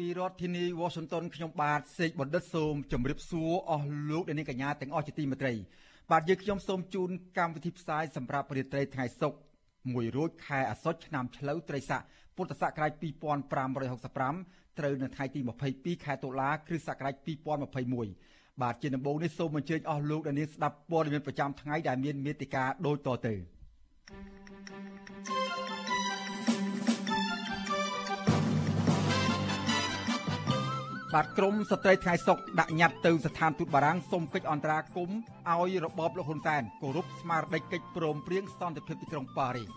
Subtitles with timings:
[0.00, 5.54] ពីរដ្ឋធានី Washington ខ្ញុំបាទសេកបណ្ឌិតសូមជម្រាបសួរអស់លោកអ្នកនាងកញ្ញាទាំងអស់ជាទីមេត្រី
[6.10, 9.38] បាទយើងខ្ញុំសូមជូនកម្មវិធីផ្សាយសម្រាប់រាត្រីថ្ងៃសុក្រ
[9.76, 12.02] 1រោចខែអាសត់ឆ្នាំឆ្លូវត្រីស័ក
[12.36, 15.40] ពុទ្ធសករាជ2565ត្រូវនៅថ្ងៃទី
[15.72, 17.14] 22ខែតុលាគ្រិស្តសករាជ
[17.88, 23.34] 2021បាទជាដំបូងនេះសូមអញ្ជើញអស់លោកអ្នកនាងស្ដាប់ព័ត៌មានប្រចាំថ្ងៃដែលមានមេតិការដូចតទៅ
[24.10, 24.39] thank
[31.14, 35.18] បាទក្រមស្ត្រីថ្ងៃសុកដាក់ញត្តិទៅស្ថានទូតបារាំងសុំកិច្ចអន្តរាគមន៍
[35.50, 39.68] ឲ្យរបបលោកហ៊ុនសែនគោរពស្មារតីកិច្ចព្រមព្រៀងសន្តិភាពទីក្រុងប៉ារីស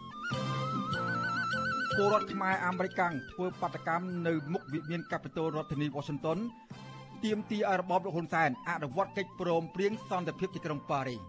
[1.95, 6.39] ពលរដ្ឋខ្មែរអាមេរិកកាំងធ្វើបាតកម្មនៅមុខវិមានកាពីតូលរដ្ឋធានី Washington
[7.23, 11.19] ទាមទារឲ្យរបបលោកហ៊ុនសែនអនុវត្តកិច្ចព្រមព្រៀងសន្តិភាពទីក្រុងប៉ារីស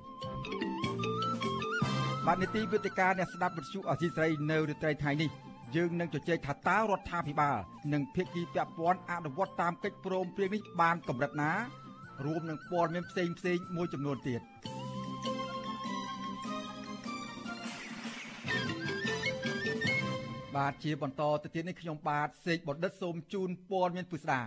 [2.26, 5.30] បាទនីតិវិទ្យាអ្នកស្ដាប់វិទ្យុអសីស្រីនៅរាត្រីថ្ងៃនេះ
[5.76, 7.56] យើងនឹងជជែកថាតើរដ្ឋាភិបាល
[7.92, 11.52] និងភាគីពាក់ព័ន្ធអនុវត្តតាមកិច្ចព្រមព្រៀងនេះបានកម្រិតណា
[12.24, 14.40] រួមនឹងព័ត៌មានផ្សេងផ្សេងមួយចំនួនទៀត
[20.56, 24.40] បាទជាបន្តទៅទៀតនេះខ្ញុំបាទសេកបណ្ឌិតសូមជូនព័ត៌មានពិស្ដា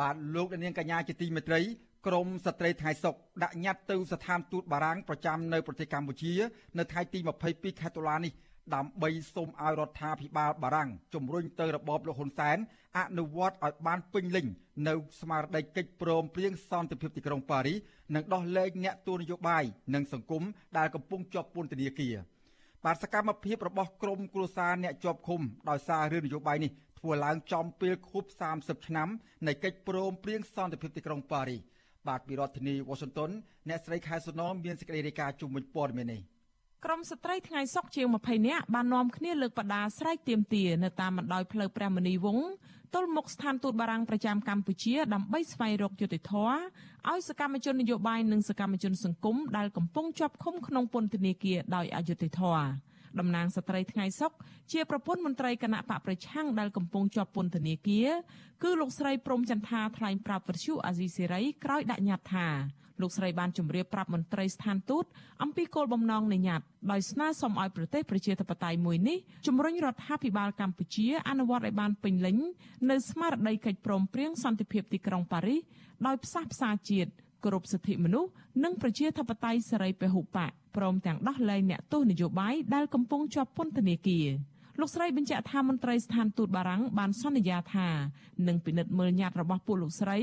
[0.00, 1.60] បាទលោកនាងកញ្ញាជាទីមេត្រី
[2.06, 6.32] ក្រមស្ត្រីថ្ងៃសុកដាក់ញត្តិទៅស្ថានទូតបារាំងប្រចាំនៅប្រទេសកម្ពុជា
[6.78, 7.18] នៅថ្ងៃទី
[7.50, 8.32] 22ខែតុលានេះ
[8.74, 12.58] ដើម្បីសូមឲ្យរដ្ឋាភិបាលបារាំងជំរុញទៅរបបលោកហ៊ុនសែន
[12.98, 14.46] អនុវត្តឲ្យបានពេញលេញ
[14.88, 17.78] នៅស្មារតីកិច្ចព្រមព្រៀងសន្តិភាពទីក្រុងប៉ារីស
[18.14, 19.64] និងដោះលែងអ្នកទូនយោបាយ
[19.94, 20.42] និងសង្គម
[20.78, 22.16] ដែលកំពុងជាប់ពន្ធនាគារ
[22.84, 25.40] បាទសកម្មភាពរបស់ក្រមគ្រួសារអ្នកជាប់ឃុំ
[25.70, 28.24] ដោយសាររឿងនយោបាយនេះធ្វើឡើងចំពេលខួប
[28.56, 29.08] 30ឆ្នាំ
[29.46, 31.60] នៃកិច្ចព្រមព្រៀងសន្តិភាពទីក្រុងប៉ារីស
[32.08, 33.30] បាទពីរដ្ឋធានី Washington
[33.68, 36.20] អ្នកស្រីខែសុណងមានសេចក្តីរាយការណ៍ជុំវិញព័ត៌មាននេះ
[36.86, 42.46] ក្រមស្ត្រីថ្ងៃសុកជាង20នាក់បាននាំគ្នាលើកបដាស្រែកទាមទារនៅតាមបណ្ដោយផ្លូវព្រះមនីវង្ស
[42.94, 46.56] ទល់មុខស្ថានទូតបារាំងប្រចាំកម្ពុជាដើម្បីស្វែងរកយុត្តិធម៌
[47.10, 52.64] ឲ្យសកម្មជននយោបាយនិងសកម្មជនសង្គមដែលកំពុងជាប់ឃុំក្នុងពន្ធនាគារដោយអយុត្តិធម៌
[53.18, 54.32] តំណាងស្ត្រីថ្ងៃសុក
[54.72, 58.08] ជាប្រពន្ធមន្ត្រីគណៈបកប្រឆាំងដែលកំពុងជាប់ពន្ធនាគារ
[58.62, 62.48] គឺលោកស្រីព្រំចន្ទថាថ្លែងប្រាប់វិទ្យុអាស៊ីសេរីក្រោយដាក់ញត្តិថា
[63.00, 65.04] លោកស្រីបានជម្រាបប្រាប់មន្ត្រីស្ថានទូត
[65.42, 72.36] អំពីគោលបំណងនៃញត្តិដោយស្នើសុំឲ្យប្រទេសប្រជាធិបតេយ្យមួយនេះជំរុញរដ្ឋាភិបាលកម្ពុជាអនុវត្តឲ្យបានពេញលេញ
[72.90, 75.60] នៅស្មារតីកិច្ចព្រមព្រៀងសន្តិភាពទីក្រុងប៉ារីស
[76.06, 77.10] ដោយផ្សះផ្សាជាតិ
[77.44, 78.30] គោរពសិទ្ធិមនុស្ស
[78.64, 84.26] និងប្រជាធិបតេយ្យសេរីពហុបកព្រមទាំងដោះលែងអ្នកទោសនយោបាយដែលកំពុងជាប់ពន្ធនាគារ
[84.80, 87.88] លោកស្រីបញ្ជាក់ថាមន្ត្រីស្ថានទូតបារាំងបានសន្យាថា
[88.48, 90.18] នឹងពិនិត្យមើលញត្តិរបស់ពួកលោកស្រី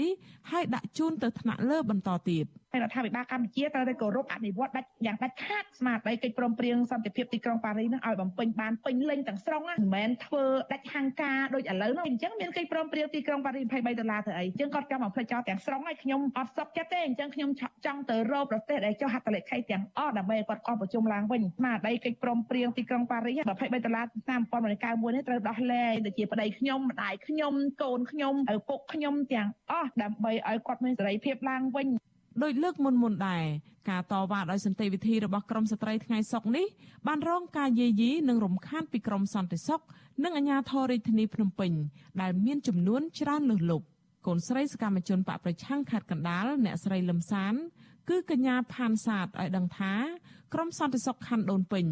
[0.51, 17.49] ហើយដាក់ជូនទៅថ្នាក់លើបន្តទៀត។ហើយរដ្ឋាភិបាលកម្ពុជាត្រូវតែគោរពអនុវត្តដាច់យ៉ាងដាច់ខាតស្មារតីកិច្ចព្រមព្រៀងសន្តិភាពទីក្រុងប៉ារីសនឹងឲ្យបំពេញបានពេញលេញទាំងស្រុងមិនមែនធ្វើដាច់ហាងការដូចឥឡូវនោះអញ្ចឹងមានកិច្ចព្រមព្រៀងទីក្រុងប៉ារីស23ដុល្លារទៅអីអញ្ចឹងគាត់ចង់មកផ្លេចចោលទាំងស្រុងហើយខ្ញុំអត់សុខចិត្តទេអញ្ចឹងខ្ញុំ
[17.85, 31.87] ចង់ទៅរកប្រទេសដែលចុះហត្ថលេខីទាំងអស់ដើម្បីគាត់អស់ប្រជុំឡើងវិញស្មារតីកិច្ចព្រមព្រៀងទីក្រុងប៉ារីស23ដុល្លារឆ្នាំ1991នេះត្រូវដោះលែងដូចជាប្តីខ្ញុំម្ដាយខ្ញុំកូនខ្ញុំឪពុកខ្ញុំទាំងអស់ដើម្បីឲ្យគាត់មានសេរីភាពឡើងវិញ
[32.43, 33.45] ដោយលើកមុនមុនដែរ
[33.89, 36.65] ការតវ៉ាដោយសន្តិវិធីរបស់ក្រមស្ត្រីថ្ងៃសុកនេះ
[37.07, 39.81] បានរងការយាយីនិងរំខានពីក្រមសន្តិសុខ
[40.23, 41.71] និងអាជ្ញាធររាជធានីភ្នំពេញ
[42.21, 43.85] ដែលមានចំនួនច្រើនលើសលប់
[44.27, 47.53] កូនស្រីសកម្មជនបកប្រឆាំងខេត្តកណ្ដាលអ្នកស្រីលឹមសាន
[48.09, 49.93] គឺកញ្ញាផានសាទឲ្យដឹងថា
[50.53, 51.85] ក្រមសន្តិសុខខណ្ឌដូនពេញ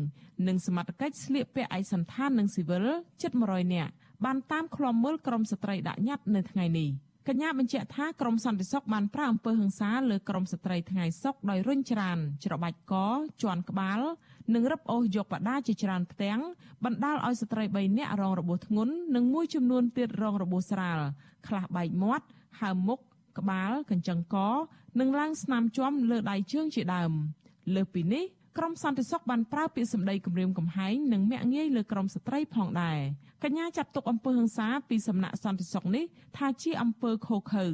[0.48, 2.86] និងសមត្ថកិច្ចស្លៀកពាក់ឯកសណ្ឋាននិងស៊ីវិល
[3.22, 3.92] ជិត100នាក់
[4.26, 6.90] បានតាមឃ្លាំមើលក្រមស្ត្រីដាក់ញត្តិនៅថ្ងៃនេះ។
[7.28, 12.94] កញ្ញាបញ្ជាក់ថាក្រមសន្តិសុខបានប្រើអំពើហិង្សាលើក្រមស្ត្រីថ្ងៃសុកដោយរុញច្រានច្របាច់ក
[13.42, 14.00] ជន់ក្បាល
[14.54, 16.40] និងរឹបអូសយកបដាជាច្រើនផ្ទាំង
[16.86, 21.00] បណ្ដាលឲ្យស្ត្រី3នាក់រងរបួសធ្ងន់និងមួយចំនួនទៀតរងរបួសស្រាល
[21.48, 22.26] ខ្លះបែកមាត់
[22.60, 23.00] ហើមមុខ
[23.40, 24.38] ក្បាលកញ្ចឹងក
[25.00, 27.12] និងឡើងស្នាមជាំលើដៃជើងជាដើម
[27.76, 28.24] លើសពីនេះ
[28.58, 33.00] ក្រមសន្តិសុខបានប្រើពាក្យសម្ដីគំរាមកំហែងនិងមាក់ងាយលើក្រមស្ត្រីផងដែរ
[33.44, 36.06] កញ្ញាចាត់ទុកអំពើហិង្សាពីសំណាក់សន្តិសុខនេះ
[36.38, 37.68] ថាជាអំពើខុសខើ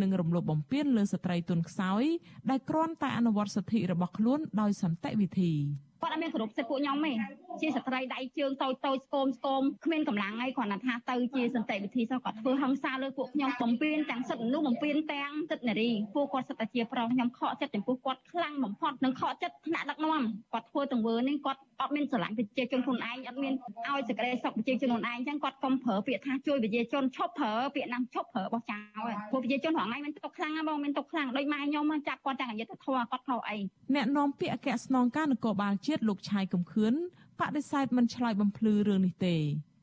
[0.00, 2.04] និងរំលោភបំពានលើស្ត្រីទុនខ្សោយ
[2.50, 5.52] ដែលគ្រាន់តែអនុវត្តសិទ្ធិរបស់ខ្លួនដោយសន្តិវិធី
[6.00, 7.12] គាត់អត់មានគោរពសិទ្ធិពួកខ្ញុំទេ
[7.60, 23.52] ជាស្ត្រីដៃជើងតូចតូចស្គមស្គមគ្មានកម្លាំងអីគ្រាន់តែថាទៅជាសន្តិវិធីសោះគាត់ធ្វើហិង្សាលើពួកខ្ញុំបំពេញទាំងសិទ្ធិមនុស្សបំពេញទាំងសិទ្ធិនារីពួកគាត់សិទ្ធិតែជាប្រុសខ្ញុំខកចិត្តចំពោះគាត់ខ្លាំងបំផុតនិងខកចិត្តថ្នាក់ដឹកនាំគាត់ធ្វើទង្វើនេះគាត់អត់មានស្រឡាញ់ប្រជាជនខ្លួនឯងអត់មាន
[23.88, 33.56] ឲ្យសេចក្តីសុខប្រជាជនខ្លួនឯងអញ្ចឹងគាត់កុំប្រើពាក្យថាជួយប្រជាជនឈប់ប្រើពាក្យណាឈប់ប្រើបោះចោលពួកប្រជាជនរងថ្ងៃមានទុកខ្លាំងណាបងមានទុកខ្លាំងដូចម៉ែខ្ញុំចាប់គាត់ទាំងអយុធធម៌គាត់ខុសអី
[33.94, 36.94] អ្នកនាំពាក្យអគ្គស្នងការនគរបាលជាជាតិលោកឆៃកំខឿន
[37.40, 39.36] បដិសេធមិនឆ្លើយបំភ្លឺរឿងនេះទេ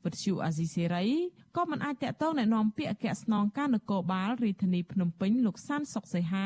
[0.06, 1.06] វិទ្យុអាស៊ីសេរី
[1.58, 6.46] ក៏មិនអាចតាក់ទងណែនាំពាក្យអគ្គស្នងការនគរបាលរាជធានីភ្នំពេញលោកសានសុកសីហា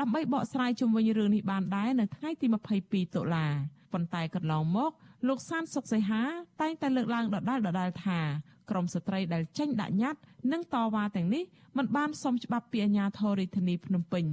[0.00, 2.46] ដើម្បីបកស្រាយជុំវិញរឿងនេះបានដែរនៅថ្ងៃទី
[2.80, 3.46] 22តុលា
[3.92, 4.92] ប៉ុន្តែកន្លងមក
[5.28, 6.22] លោកសានសុកសីហា
[6.60, 8.20] តែងតែលើកឡើងដដាលដដាលថា
[8.70, 10.20] ក្រមស្ត្រីដែលចេញដាក់ញត្តិ
[10.52, 11.44] និងតវ៉ាទាំងនេះ
[11.78, 14.24] មិនបានសមច្បាប់ពីអាជ្ញាធររាជធានីភ្នំពេញ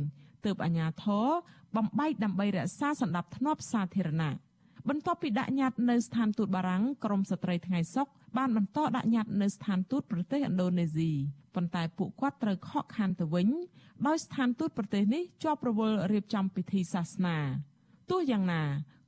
[0.45, 1.27] ទើបអាជ្ញាធរ
[1.75, 4.31] បំបែកដើម្បីរក្សាសណ្ដាប់ធ្នាប់សាធារណៈ។
[4.87, 11.11] បន្ទាប់ពីដាក់ញត្តិនៅស្ថានទូតបារាំងក្រមស្ត្រីថ្ងៃសុកបានបន្តដាក់ញត្តិនៅស្ថានទូតប្រទេសឥណ្ឌូនេស៊ី
[11.55, 13.49] ប៉ុន្តែពួកគាត់ត្រូវខកខានទៅវិញ
[14.07, 17.37] ដោយស្ថានទូតប្រទេសនេះជាប់រវល់រៀបចំពិធីសាសនា
[18.09, 18.61] ទោះយ៉ាងណា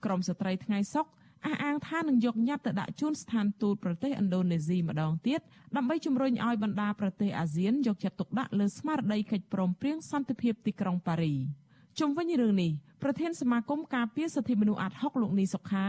[0.05, 1.05] ក្រមស្ត្រីថ្ងៃសុក
[1.45, 5.41] អះអាងថានឹងយកញត្តិទៅដាក់ជូនស្ថានទូតប្រទេសឥណ្ឌូនេស៊ីម្ដងទៀត
[5.75, 11.35] ដើម្បីជំរុញឲ្យបណ្ដាប្រទេសអាស៊ានយកចិត្តទុកដាក់លើស្មារតីកិច្ចព្រមព្រៀងសន្តិភាពទីក្រុងប៉ារី
[11.99, 12.71] ជុំវិញរឿងនេះ
[13.03, 15.87] ប្រធានសមាគមការពារសិទ្ធិមនុស្សអាត់ហុកលោកនីសុខា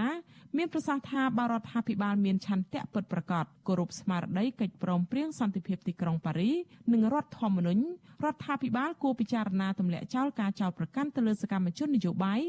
[0.56, 6.50] មានប្រសាសន៍ថាបារដ្ឋាភិបាលមានឆន្ទៈពិតប្រាកដគោរពស្មារតីកិច្ចព្រមព្រៀងសន្តិភាពទីក្រុងប៉ារី
[6.93, 7.82] និងរដ្ឋធម្មនុញ្ញ
[8.25, 12.40] រដ្ឋាភិបាលគួរពិចារណាទម្លាក់ចោលការចោទប្រកាន់ទៅលើសកម្មជននយោបាយ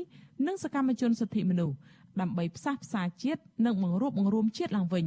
[0.47, 1.75] និងសកម្មជនសិទ្ធិមនុស្ស
[2.21, 5.06] ដើម្បីផ្សះផ្សាជាតិនិងបង្រួបបង្រួមជាតិឡើងវិញ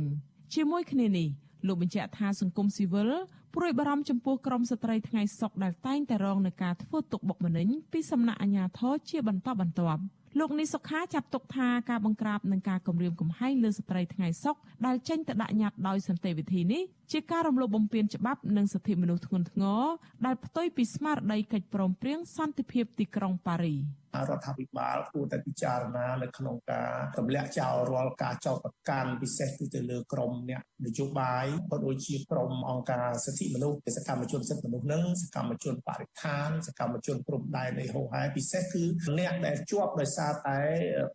[0.55, 1.29] ជាមួយគ្នានេះ
[1.67, 3.11] លោកបញ្ជាក់ថាសង្គមស៊ីវិល
[3.55, 10.03] ព្រួយបារម្ភចំពោះក្រមស្ត្រីថ្ងៃសុកដែលតែងតែរងនឹងការធ្វើទុកបុកម្នេញពីសំណាក់អាជ្ញាធរជាបន្តបន្ទាប់
[10.41, 16.83] លោកនីសុខាចាត់ទុកថាការបង្ក្រាបនិងការគំរាមកំហែងលើស្ត្រីថ្ងៃសុកដែលចេញទៅដាក់ញត្តិដោយសន្តិវិធីនេះ
[17.13, 19.85] ជាការរំលោភបំពានច្បាប់និងសិទ្ធិមនុស្សធ្ងន់ធ្ងរ
[20.27, 23.75] ដែលផ្ទុយពីស្មារតីកិច្ចព្រមព្រៀងសន្តិភាពទីក្រុងប៉ារី
[24.29, 38.85] រដ្ឋាភិបាលគួរតែពិចារណានៅក្នុងការទម្លាក់ចោលរាល់ការចោទប្រកាន់ពិសេសគឺទៅលើក្រមអ្នកនយោបាយក៏ដូចជាក្រមអង្គការសិទ្ធិមនុស្សសកម្មជនសិទ្ធិមនុស្សនឹងសកម្មជនបរិស្ថានសកម្មជនព្រំដែននៃហូហែពិសេសគឺ
[39.19, 40.59] អ្នកដែលជាប់ដោយសារតែ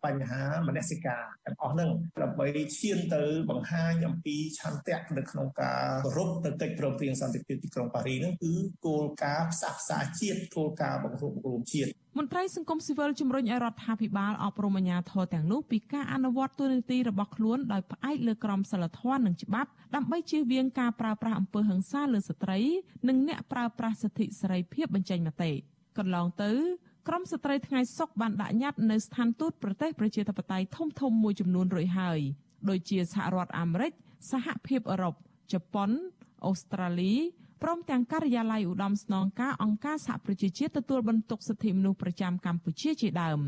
[0.04, 1.90] បញ្ហាមនសិការទាំងអស់នឹង
[2.22, 2.46] ដើម្បី
[2.78, 8.52] ឈានទៅបង្ហាញអំពីឆន្ទៈនៅក្នុងការគោរពទៅកិច្ចព្រមព្រៀងសន្តិភាពទីក្រុងប៉ារីនឹងគឺ
[8.86, 22.58] គោលការណ៍ផ្សះផ្សាជាតិគោលការណ៍បង្រួបបង្រួមជាតិ មន្ត្រីសង្គមស៊ីវិលជំរុញឲ្យរដ្ឋាភិបាលអប់រំអាជ្ញាធរទាំងនោះពីការអនុវត្តទូនីតិរបស់ខ្លួនដោយផ្អែកលើក្រមសីលធម៌និងច្បាប់ដើម្បីជៀសវាងការប្រើប្រាស់អំពើហិង្សាលើស្ត្រី
[23.08, 25.52] និងអ្នកប្រើប្រាស់សិទ្ធិសេរីភាពបញ្ចេញមតិ
[25.98, 26.50] កន្លងទៅ
[27.08, 32.20] ក្រមស្ត្រីថ្ងៃសុកបានដាក់ញត្តិនៅស្ថានទូតប្រទេសប្រជាធិបតេយ្យធំធំមួយចំនួនរួចហើយ
[32.68, 33.92] ដូចជាសហរដ្ឋអាមេរិក
[34.30, 35.14] សហភាពអឺរ៉ុប
[35.52, 35.90] ជប៉ុន
[36.46, 37.14] អូស្ត្រាលី
[37.62, 43.40] ព្រមទាំងការិយាល័យឧត្តមស្នងការអង្គការសហប្រជាជាតិទទួលបន្ទុកសិទ្ធិមនុស្សប្រចាំកម្ពុជាជាដើម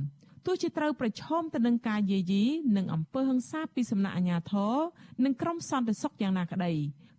[0.46, 2.44] ទោះជាត្រូវប្រឈមទៅនឹងការយាយី
[2.76, 4.75] និងអំពើហិង្សាពីសំណាក់អាជ្ញាធរ
[5.25, 6.72] និងក្រមសន្តិសុខយ៉ាងណាក្តី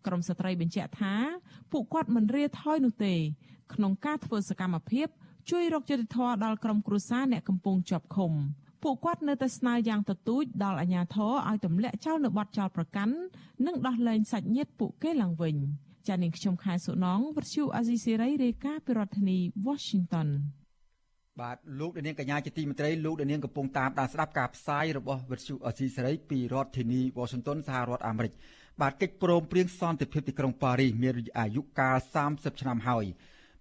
[0.06, 1.14] ក្រមស្ត្រីបញ្ជាក់ថា
[1.72, 3.14] ពួកគាត់មិនរាថយនោះទេ
[3.74, 5.08] ក្នុងការធ្វើសកម្មភាព
[5.50, 8.32] ជួយរកយុត្តិធម៌ដល់ក្រុមគ្រួសារអ្នកកំពុងជាប់ឃុំ
[8.84, 13.16] ពួកគាត់នៅតែស្នើយ៉ាងទទូចដល់អាជ្ញាធរឲ្យទម្លាក់ចោលនៅបទចោលប្រកាន់
[13.66, 15.58] និងដោះលែងសាច់ញាតិពួកគេឡើងវិញ។
[16.10, 20.28] ចានាងខ្ញុំខែសុណងវັດឈូអាស៊ីសេរីរាយការណ៍ពីរដ្ឋធានី Washington
[21.42, 28.34] បាទលោកនាងកញ្ញាជាទីមេត្រីលោកនាងកំពុងតាមដានស្ដាប់ការផ្សាយរបស់វិទ្យុអស៊ីសេរីពីរដ្ឋធានី Washington សហរដ្ឋអាមេរិក
[28.82, 31.98] បាទកិច្ចព្រមព្រៀងសន្តិភាពទីក្រុងប៉ារីសមានអាយុកាល
[32.30, 33.06] 30ឆ្នាំហើយ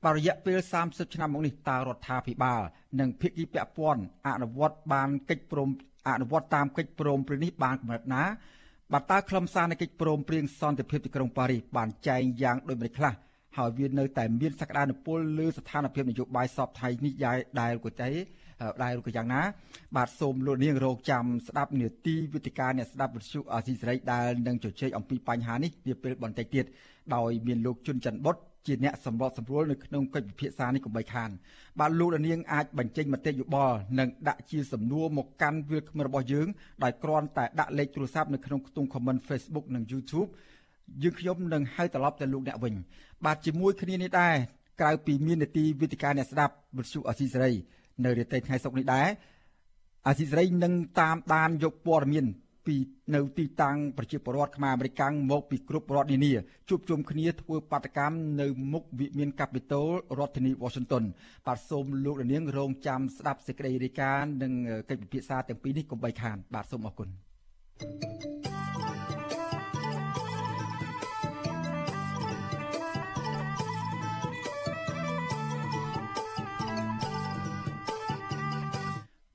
[0.05, 2.63] បាទរយៈពេល30ឆ្នាំមកនេះតើរដ្ឋាភិបាល
[3.01, 5.69] និងភាគីពាក់ព័ន្ធអនុវត្តបានកិច្ចព្រម
[6.09, 8.25] អនុវត្តតាមកិច្ចព្រមព្រៀងនេះបានកម្រិតណា
[8.97, 13.13] បាទតើខ្លឹមសារនៃកិច្ចព្រមព្រៀងសន្តិភាពទីក្រុងប៉ារីសបានចែងយ៉ាងដូចម្តេចខ្លះ
[13.57, 18.09] ហើយវានៅតែមានសក្តានុពលលើស្ថានភាពនយោបាយសពថៃនេះយ៉ាងដែលក៏ចៃ
[18.85, 19.43] ដែលក៏យ៉ាងណា
[19.97, 26.65] បាទសូមលោកនាងរងចាំស្ដាប់នាទីវិទ្យការអ្នកស្ដាប់វិទ្យុអាស៊ីសេរីដែលនឹងជជែកអំពីបញ្ហានេះនាពេលបន្តិចទៀត
[27.15, 31.31] ដោយមានលោកជុនច័ន្ទបុត ជាអ្នកសម្របសម្រួលនៅក្នុងកិច្ចពិភាក្សានេះកុំបីខាន
[31.81, 36.47] បាទលោកនាងអាចបញ្ចេញមតិយោបល់និងដាក់ជាសំណួរមកកាន់វាគ្មិនរបស់យើង
[36.85, 40.29] ដោយគ្រាន់តែដាក់លេខទូរស័ព្ទនៅក្នុងខ្ទង់ comment Facebook និង YouTube
[41.03, 42.75] យើងខ្ញុំនឹងហៅត្រឡប់ទៅលោកអ្នកវិញ
[43.25, 44.35] បាទជាមួយគ្នានេះដែរ
[44.81, 47.53] ក្រៅពីមាននីតិវិទ្យាអ្នកស្ដាប់វិទ្យុអស៊ីសេរី
[48.05, 49.09] នៅរាត្រីថ្ងៃសុក្រនេះដែរ
[50.09, 52.27] អស៊ីសេរីនឹងតាមដានយកព័ត៌មាន
[52.67, 52.77] ពី
[53.15, 56.33] នៅទីតាំងប្រជាពលរដ្ឋខ្មែរអាមេរិកមកពីគ្រប់រដ្ឋនានា
[56.69, 61.05] ជួបជុំគ្នាធ្វើបាតកម្មនៅមុខវិមានកាពីតូលរដ្ឋធានី Washington
[61.47, 64.53] បាទសូមលោកនាងរងចាំស្ដាប់សេចក្តីរាយការណ៍និង
[64.89, 67.09] កិច្ចពិភាក្សាទាំងពីរនេះកុំបីខានបាទសូមអរគុណ
[67.81, 68.64] thank you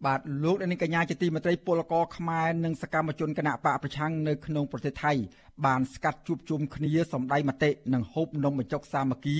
[0.05, 5.11] បាទលោកនាងកញ្ញាជាទីមេត្រីពលករខ្មែរនិងសកម្មជនគណៈបកប្រឆាំងនៅក្នុងប្រទេសថៃ
[5.65, 9.37] បានស្កាត់ជួបជុំគ្នាសម្ដែងមតិនិងហូបនំបញ្ចុកសាមគ្គី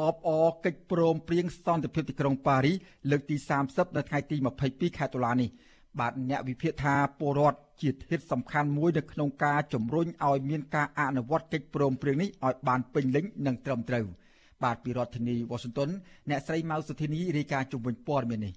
[0.00, 2.76] អបអរកិច្ចព្រមព្រៀងសន្តិភាពទីក្រុងប៉ារីស
[3.10, 3.36] លើកទី
[3.66, 4.36] 30នៅថ្ងៃទី
[4.66, 5.48] 22ខែតុលានេះ
[6.00, 14.04] បាទអ្នកវិភាគថាពលរដ្ឋជាធាតុសំខាន់មួយនៅក្នុងការជំរុញឲ្យមានការអនុវត្តកិច្ចព្រមព្រៀងនេះឲ្យបានពេញលេញនិងត្រឹមត្រូវ
[14.64, 15.90] បាទពីរដ្ឋធានីវ៉ាស៊ីនតោន
[16.30, 18.54] អ្នកស្រីម៉ៅសុធានីរាយការណ៍ជុំវិញព័ត៌មាននេះ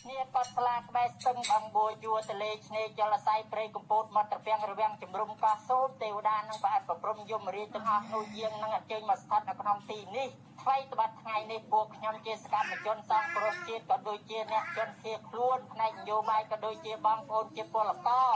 [0.00, 10.28] គ្នាកត់ស្លាក្បែរស្ទឹងបឹងបួយួរទលេឆ្នេរចលស័យព្រៃកំពតមាត់ត្រពាំងរវាំងជំរុំកោះសូមទេវតានិងប្រអត់ប្រព្រំយមរាជទាំងអស់នោះយាងនឹងអញ្ជើញមកស្ថិតនៅក្នុងទីនេះ
[10.62, 18.32] ថ្មីត្បិតថ្ងៃនេះពួកខ្ញុំជាសកម្មជនសង្គ្រោះជាតិក៏ដូចជាអ្នកជនភៀសខ្លួនផ្នែកនយោបាយក៏ដូចជាបងប្អូនជាពលករ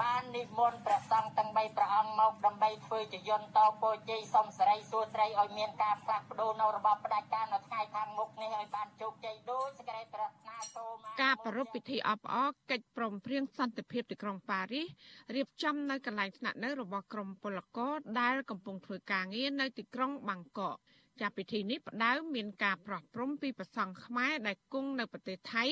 [0.00, 14.86] បាននិមន្តព្រះសង្ឃទាំង3ព្រះអង្គមកដើម្បីធ្វើជាយន្តតពោជ័យសំសរីសួស្រីឲ្យមានការផ្លាស់ប្ដូរនៅរបបផ្ដាច់ការនៅថ្ងៃខាងមុខនេះឲ្យបានជោគជ័យដោយសេចក្តីប្រាថ្នាសូមការប្រារព្ធពិធីអបអរកិច្ចព្រមព្រៀងសន្តិភាពទីក្រុងប៉ារីស
[15.34, 20.78] រៀបចំនៅកន្លែងស្នាក់នៅរបស់ក្រុមពលករដែលកំពុងធ្វើការងារនៅទីក្រុងបាងកក
[21.20, 25.64] ចាប់ពិធីនេះផ្ដើមមានការប្រោះព្រំពីប្រសង់ខ្មែរដែលគង់នៅប្រទេសថៃ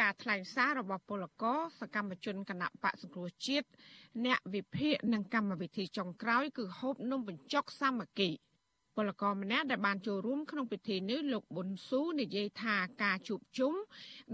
[0.00, 3.68] ការថ្លែងសាររបស់ពលករសកម្មជនគណៈបកសង្គ្រោះជាតិ
[4.26, 8.30] អ្នកវិភាគនិងកម្មវិធីចុងក្រោយ គឺហូបនំបញ្ចុកសាមគ្គី
[8.96, 13.74] ពលករម្នាក់ដែលបានចូលរួមក្នុងពិធីនេះលោកប៊ុនស៊ូនិយាយថាការជួបជុំ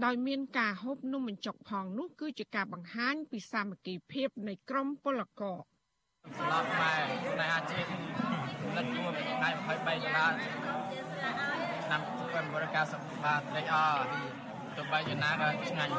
[0.03, 5.57] ដោយមានការហូបនំបញ្ចុកផងនោះគឺជាការបង្ហាញពីសាមគ្គីភាពនៃក្រុមពលករ
[6.37, 6.99] ស្លាប់ខ្មែរ
[7.39, 7.61] ដែលអា
[8.21, 8.24] ច
[8.75, 12.01] ជាលិតជួបថ្ងៃ23ដុល្លារឆ្នាំ
[12.61, 14.03] 1990បាទត្រេកអរ
[14.75, 15.91] ទោះបីយ៉ាងណាក៏ឆ្ងាញ់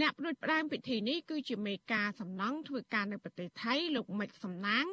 [0.00, 4.84] អ្នកផ្ដួចផ្ដើមពិធីនេះគឺជាមេការសំណង់ធ្វើការនៅប្រទេសថៃលោកមិចសំណាង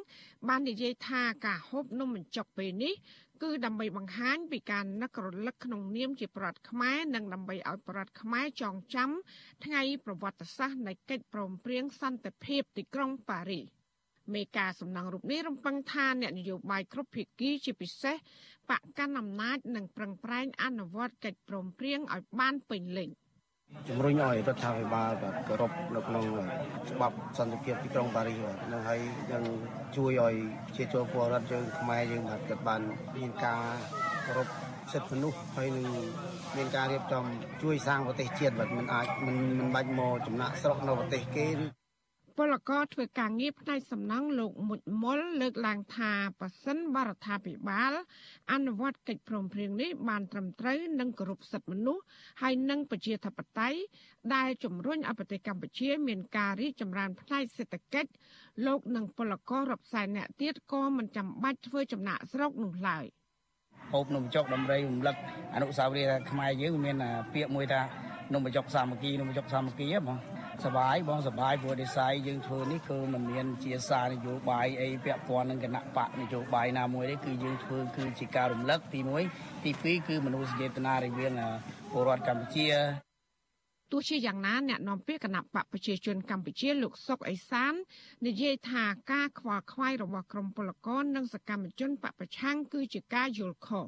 [0.48, 2.94] បាននិយាយថាការហូបនំបញ្ចុកពេលនេះ
[3.42, 9.10] គឺដើម្បីបង្ហាញពីការនឹករលឹកក្នុងនាមជាប្រដ្ឋខ្មែរនិងដើម្បីឲ្យប្រដ្ឋខ្មែរចងចាំ
[9.64, 13.75] ថ្ងៃប្រវត្តិសាស្ត្រនៃកិច្ចព្រមព្រៀងសន្តិភាពទីក្រុងប៉ារីស
[14.34, 18.16] មេការសំណង់រូបនេះរំពឹងថាអ្នកនយោបាយគ្រប់ភាគីជាពិសេស
[18.70, 23.10] បកកាន់អំណាចនឹងប្រឹងប្រែងអនុវត្តកិច្ចព្រមព្រៀងឲ្យបានពេញលេញ។
[23.88, 26.24] ជំរុញឲ្យរដ្ឋាភិបាលបាទគោរពនៅក្នុង
[26.90, 29.00] ច្បាប់សន្តិភាពទីក្រុងប៉ារីសបាទនឹងហើយ
[29.32, 29.44] នឹង
[29.96, 30.34] ជួយឲ្យ
[30.76, 32.80] ជាចូលពលរដ្ឋយើងខ្មែរយើងបាទគាត់បាន
[33.16, 33.62] មានការ
[34.26, 34.48] គោរព
[34.92, 35.86] សិទ្ធិមនុស្សហើយនឹង
[36.56, 37.24] មានការរៀបចំ
[37.62, 41.46] ជួយសាងប្រទេសជាតិបាទមិនអាចមិនមិនបាច់មកចំណាក់ស្រុកនៅប្រទេសគេ
[42.38, 47.92] ពលករធ្វើការងារផ្នែកសំណង់លោកមុចមុលលើកឡើងថាប៉ះសិនបរដ្ឋាភិបាល
[48.52, 52.02] អនុវត្តកិច្ចព្រមព្រៀងនេះបានត្រឹមត្រូវនិងគោរពសិទ្ធិមនុស្ស
[52.42, 53.78] ហើយនិងប្រជាធិបតេយ្យ
[54.34, 58.10] ដែលជំរុញឲ្យប្រទេសកម្ពុជា មានការរីកចម្រើនផ្នែកសេដ្ឋកិច្ច
[58.66, 63.04] លោកនិងពលកររាប់សែននាក់ទៀតក៏មិនចាំបាច់ធ្វើចំណាក់ស្រុកនោះឡើយ
[63.92, 65.16] ហូបនំចុកដំរីរំលឹក
[65.54, 66.96] អនុស្សាវរីយ៍ខ្មែរយើងមាន
[67.34, 67.80] ពាក្យមួយថា
[68.34, 70.16] នំបញ្ចុកសាមគ្គីនំបញ្ចុកសាមគ្គីហ៎បង
[70.64, 79.00] សបាយបងសបាយព្រោះដេសាយយើងធ្វើនេះគឺมันមានជាសារនយោបាយអីពាក់ព័ន្ធនឹងគណៈបកនយោបាយណាមួយទេគឺយើងធ្វើគឺជាការរំលឹកទី
[79.32, 81.32] 1ទី2គឺមនុស្សចេតនារវាង
[81.92, 82.68] ពលរដ្ឋកម្ពុជា
[83.92, 87.72] ទោះជាយ៉ាងណាអ្នកនាំពាក្យគណៈបកប្រជាជនកម្ពុជាលោកសុកអេសាន
[88.26, 93.86] និយាយថាការខ្វល់ខ្វាយរបស់ក្រមពលករនិងសកម្មជនបពប្រឆាំងគឺជាការយល់ខុស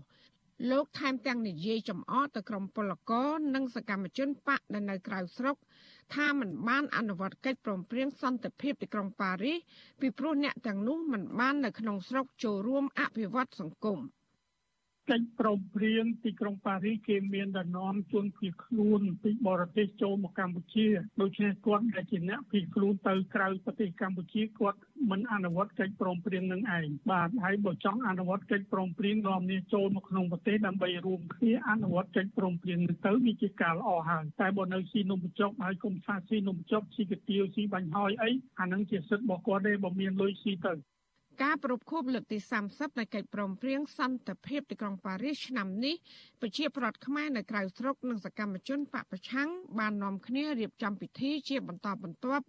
[0.70, 5.56] លោកថែមទាំងនិយាយចំអកទៅក្រមពលករនិងសកម្មជនបកដែលនៅក្រៅស្រុក
[6.14, 9.58] ថាមិនបានអនុវត្តកិច្ចព្រមព្រៀងសន្តិភាពទីក្រុងប៉ារីស
[10.00, 13.98] ពីព្រោះអ្នកទាំងនោះមិនបាននៅក្នុងស្រុកចូលរួមអភិវឌ្ឍសង្គម។
[15.10, 20.86] កិច្ចប្រំព្រៀងទីក្រុងប៉ារីសគេមានដំណំជនភៀសខ្លួនពីបរទេសចូលមកកម្ពុជា
[21.22, 24.78] ដូច្នេះគាត់ដែលជាអ្នកភៀសខ្លួនទៅក្រៅប្រទេសកម្ពុជាគាត់
[25.10, 40.74] មិនអនុវត្តកិច្ចប្រំព្រៀងនឹងឯងបាទហើយបើចង់អនុវត្តកិច្ចប្រំព្រៀងនាំគ្នាចូលមកក្នុងប្រទេសដើម្បីរួមគ្នាអនុវត្តកិច្ចប្រំព្រៀងនេះទៅវាជាការល្អហើយតែបើនៅស៊ីនំបញ្ចុកហើយគុំថាស៊ីនំបញ្ចុកស៊ីកាទៀវស៊ីបាញ់ហើយអីអានឹងជាសិទ្ធិរបស់គាត់ទេបើមានលុយស៊ីទៅ
[41.42, 45.94] ការប្រពខួបលើកទី30នៃកិច្ចព្រមព្រៀងសន្តិភាពទីក្រុងប៉ារីសឆ្នាំនេះ
[46.40, 52.44] ប្រជាប្រដ្ឋខ្មែរនៅក្រៅស្រុកនិងសកម្មជនបពប្រឆាំងបាននាំគ្នារៀបចំពិធីជាបន្តបន្ទាប់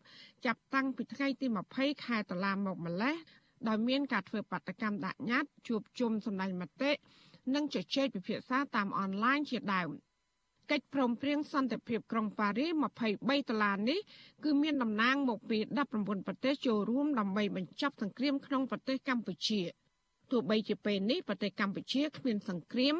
[0.45, 3.15] ចាប់តាំងពីថ្ងៃទី20ខែតុលាមកម្លេះ
[3.67, 6.91] ដោយមានការធ្វើបាតកម្មដាក់ញត្តិជួបជុំសម្ដែងមតិ
[7.55, 9.89] និងជជែកពិភាក្សាតាមអនឡាញជាដើម
[10.71, 13.99] កិច្ចព្រមព្រៀងសន្តិភាពក្រុងប៉ារីស23ដុល្លារនេះ
[14.43, 15.57] គឺមានតំណាងមកពី
[15.93, 19.61] 19ប្រទេសចូលរួមដើម្បីបញ្ចប់សង្គ្រាមក្នុងប្រទេសកម្ពុជា
[20.31, 22.95] ទោះបីជាពេលនេះប្រទេសកម្ពុជាគ្មានសង្គ្រាម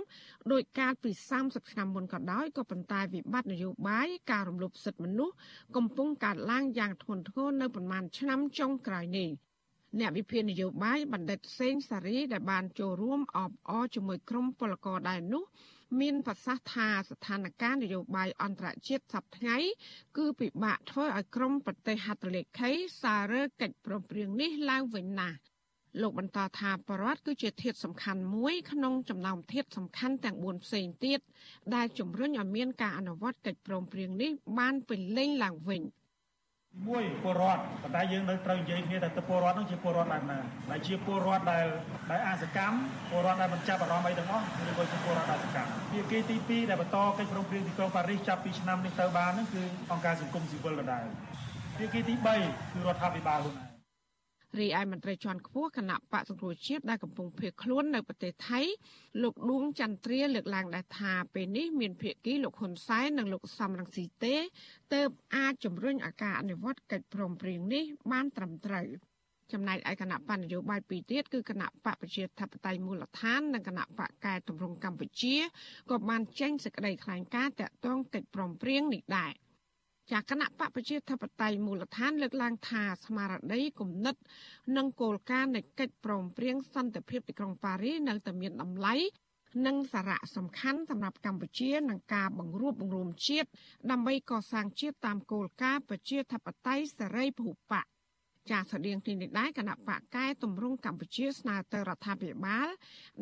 [0.52, 1.12] ដោយកាលពី
[1.42, 5.36] 30ឆ្នាំមុនក៏ដោយក៏ប៉ុន្តែវិបត្តិនយោបាយការរំលោភសិទ្ធិមនុស្ស
[5.76, 9.30] កំពុងកើតឡើងយ៉ាងធ្ងន់ធ្ងរនៅប្រមាណឆ្នាំចុងក្រោយនេះ
[10.00, 15.44] អ្នកវិភាគនយោបាយបណ្ឌិតសេងសារីដែលបានចូលរួមអបអរជាមួយក្រុមពលករដែរនោះ
[16.00, 19.58] មានប្រសាសន៍ថាស្ថានភាពនយោបាយអន្តរជាតិសប្តាហ៍ថ្ងៃ
[20.18, 25.38] គឺពិបាកធ្វើឲ្យក្រមប្រទេសហត្ថលេខីសាររើកិច្ចប្រំពៃនេះឡើងវិញណាស់
[26.02, 31.20] លោកបន្តថាបរដ្ឋគឺជាធាតុសំខាន់មួយក្នុងចំណោមធាតុសំខាន់ទាំង4ផ្សេងទៀត
[31.76, 35.82] ដែលជំរុញឲ្យមានការអនុវត្តកិច្ចព្រមព្រៀងនេះបានពេញលេញឡើងវិញ។
[36.88, 40.40] មួយពលរដ្ឋប៉ុន្តែយើងនៅត្រូវនិយាយគ្នាថាទៅពលរដ្ឋនោះជាពលរដ្ឋបែបណា
[40.72, 41.66] ដែលជាពលរដ្ឋដែល
[42.12, 42.78] ដែលអសកម្ម
[43.10, 51.06] ពលរដ្ឋដែលមិនចាប់អារម្មណ៍អីទាំងអស់ឬក៏ជាពលរដ្ឋអសកម្មភាគីទី2ដែលបន្តកិច្ចព្រមព្រៀងទីក្រុងប៉ារីសចាប់ពីឆ្នាំនេះទៅបាននោះគឺអង្គការសង្គមស៊ីវិលដដែល
[51.78, 52.26] ភាគីទី3
[52.74, 53.69] គឺរដ្ឋាភិបាលខ្លួនឯង
[54.58, 58.62] រីឯមន្ត្រីជាន់ខ្ពស់គណៈបកសង្គ្រោះជាតិដែលកំពុងភៀសខ្លួននៅប្រទេសថៃ
[59.22, 64.36] លោកដួងចន្ទ្រាលើកឡើងដែរថាពេលនេះមានភៀកគីលោកហ៊ុនសែននិងលោកសំរងស៊ីទេ
[64.94, 68.88] ទើបអាចជំរុញឲ្យការអនុវត្តកិច្ចព្រមព្រៀងនេះបានត្រឹមត្រូវ
[69.54, 75.36] ចំណែកឯគណៈបញ្ញយោបាយពីរទៀតគឺគណៈបកប្រជាធិបតេយ្យមូលដ្ឋាននិងគណៈបកកែតម្រង់កម្ពុជា
[75.90, 79.34] ក៏បានចេញសេចក្តីថ្លែងការណ៍តាក់ទងកិច្ចព្រមព្រៀងនេះដែរ។
[80.12, 84.16] ចាគណៈបកប្រជាធិបតេយ្យមូលដ្ឋានលើកឡើងថាស្មារតីគំនិត
[84.78, 88.96] និងគោលការណ៍នៃកិច្ចព្រមព្រៀងសន្តិភាពទីក្រុងប៉ារីសនៅតែមានតម្លៃ
[89.66, 93.50] និងសារៈសំខាន់សម្រាប់កម្ពុជានឹងការបង្រួបបង្រួមជាតិ
[93.92, 97.86] ដើម្បីកសាងជាតិតាមគោលការណ៍ប្រជាធិបតេយ្យសេរីពហុបក
[98.50, 102.68] ចាស្តីងទីនេះដែរគណៈបកកែតម្រង់កម្ពុជាស្នើទៅរដ្ឋាភិបាល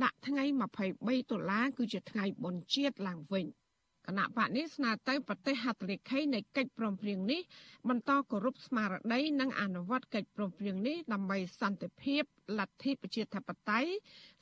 [0.03, 0.44] ដាក់ថ្ងៃ
[0.86, 3.46] 23ដុល្លារគឺជាថ្ងៃបុណ្យជាតិឡើងវិញ។
[4.08, 7.42] គណៈបកនេះស្នើទៅប្រទេសហត្ថលេខីនៃកិច្ចព្រមព្រៀងនេះ
[7.90, 12.24] បន្តគោរពស្មារតីនិងអនុវត្តកិច្ចព្រមព្រៀងនេះដើម្បីសន្តិភាព
[12.60, 13.92] លទ្ធិប្រជាធិបតេយ្យ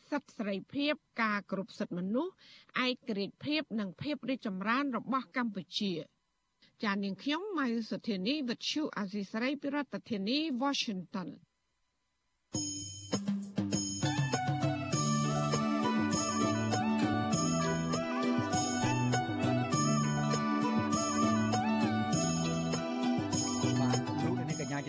[0.10, 2.34] សិទ្ធិសេរីភាពការគោរពសិទ្ធិមនុស្ស
[2.86, 5.93] ឯករាជ្យភាពនិងភាពរីកចម្រើនរបស់កម្ពុជា
[6.84, 11.30] ចាននាងខ្ញុំម៉ៃសុធានីវិទ្យុអាស៊ីសេរីពីរដ្ឋធានី Washington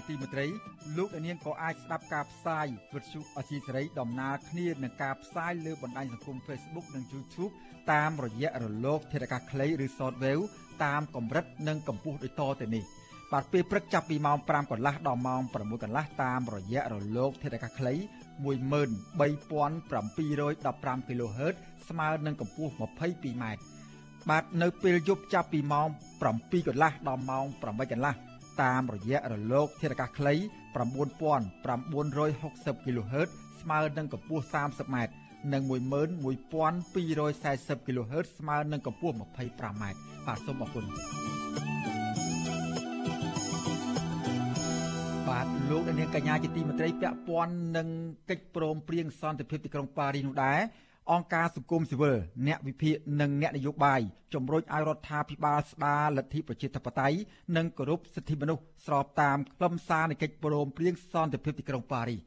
[0.08, 0.46] ទីមេត្រី
[0.96, 7.52] លោកនាងក៏អាចស្ដាប់ការផ្សាយវិទ្យុអសីសេរីដំណើរគ្នានឹងការផ្សាយលើបណ្ដាញសង្គម Facebook និង YouTube
[7.92, 10.44] តាមរយៈរលក ធាតុអាកាសខ្លីឬ Shortwave
[10.84, 12.84] តាមកម្រិតនិងកម្ពស់ដូចតទៅនេះ
[13.32, 17.94] បាទពេលព្រឹកចាប់ពីម៉ោង5កន្លះដល់ម៉ោង6កន្លះតាមរយៈរលក ធាតុអាកាសខ្លី
[18.44, 21.54] 13715 kHz
[21.88, 23.44] ស្មើនឹងកម្ពស់ 22m
[24.28, 25.88] បាទនៅពេលយប់ចាប់ពីម៉ោង
[26.26, 28.14] 7កន្លះដល់ម៉ោង8កន្លះ
[28.62, 30.34] តាមរយៈរលកធាតុអាកាសខ្លី
[30.76, 33.28] 9960 kHz
[33.62, 34.96] ស្មើនឹងកម្ពស់ 30m
[35.52, 39.84] និង11240 kHz ស្មើនឹងកម្ពស់ 25m
[40.26, 40.84] បាទសូមអរគុណ
[45.28, 47.88] បាទលោកអ្នកនាងកញ្ញាជាទីមេត្រីពាក់ព័ន្ធនឹង
[48.30, 50.58] កិច្ចព្រមព្រៀងសន្តិភាពទីក្រុងប៉ារីសនោះដែរ
[51.12, 52.16] អង្គការសង្គមស៊ីវិល
[52.46, 54.00] អ្នកវិភាគនិងអ្នកនយោបាយ
[54.34, 57.18] ជំរុញឲ្យរដ្ឋាភិបាលស្ដារលទ្ធិប្រជាធិបតេយ្យ
[57.56, 62.20] និងគោរពសិទ្ធិមនុស្សស្របតាមខ្លឹមសារនៃកិច្ចព្រមព្រៀងសន្តិភាពទីក្រុងប៉ារីស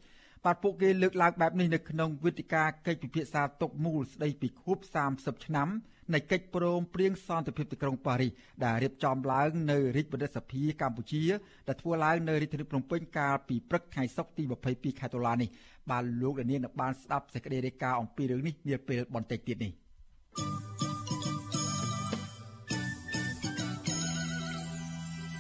[0.46, 4.78] បាទពួកគេលើកឡើងបែបនេះនៅក្នុងវេទិកាកិច្ចពិភាក្សាទុកមូលស្ដីពីខួប
[5.12, 5.70] 30ឆ្នាំ
[6.14, 8.32] នៃកិច្ចព្រមព្រៀងសន្តិភាពទីក្រុងប៉ារីស
[8.66, 11.24] ដែលរៀបចំឡើងនៅរាជបណ្ឌិតសភាកម្ពុជា
[11.68, 15.50] ដែលធ្វើឡើងនៅរាជធានីភ្នំពេញកាលពីព្រឹកថ្ងៃសុក្រទី22ខែតុលានេះ
[15.90, 19.74] បានលោកលាននឹងបានស្ដាប់សេចក្តីរាយការណ៍អំពីរឿងនេះនាពេលបន្តិចទៀតនេះ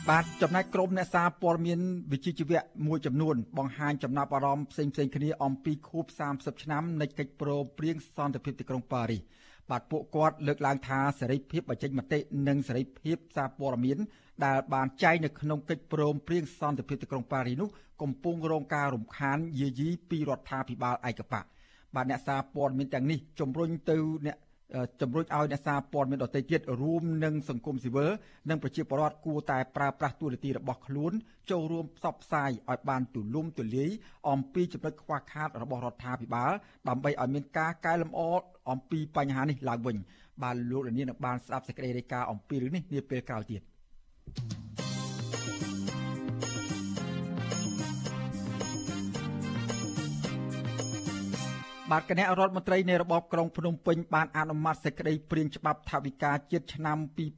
[0.10, 1.79] បាទចំណែកក្រុមអ្នកសារព័ត៌មាន
[2.12, 9.21] វិជ្ជាជីវៈមួយចំនួនបង្ហាញចំណាប់អារម្មណ៍ផ្សេងៗគ្នាអំពីខួប30ឆ្នាំនៃកិច្ចព្រមព្រៀងសន្តិភាពទីក្រុងប៉ារីស
[9.69, 13.97] បាទពួកគាត់លើកឡើងថាសេរីភាពបញ្ចេញមតិនិងសេរីភាពសារព័ត៌មាន
[14.45, 17.69] ដែលបានចែងនៅក្នុងកិច្ចព្រមព្រៀងសន្តិភាពទីក្រុងប៉ារីនោះ
[18.01, 21.45] កំពុងរងការរំខានយាយីពីរដ្ឋាភិបាលឯកបក
[21.95, 24.38] បាទអ្នកសារព័ត៌មានទាំងនេះជំរុញទៅអ្នក
[25.01, 28.10] ជំរុញឲ្យអ្នកសារព័ត៌មានដទៃទៀតរួមនឹងសង្គមស៊ីវិល
[28.49, 31.12] និងប្រជាពលរដ្ឋគួរតែប្រើប្រាស់ទូរទស្សន៍របស់ខ្លួន
[31.51, 33.89] ចូលរួមផ្សព្វផ្សាយឲ្យបានទូលំទូលាយ
[34.29, 36.51] អំពីចំណុចខ្វះខាតរបស់រដ្ឋាភិបាល
[36.89, 38.21] ដើម្បីឲ្យមានការកែលម្អ
[38.69, 39.97] អំពីបញ្ហានេះឡើងវិញ
[40.43, 43.62] បាទលោករនាងនឹងបានស្ដាប់សេចក្តីរាយការណ៍អំពីរឿងនេះនាពេលក្រោយទៀត
[44.68, 44.68] ប
[51.93, 56.97] បាទគណៈរដ្ឋមន្ត្រីនៃរបបក្រុងភ្នំពេញបានអនុម័តសេចក្តីព្រាងច្បាប់ថវិកាជាតិឆ្នាំ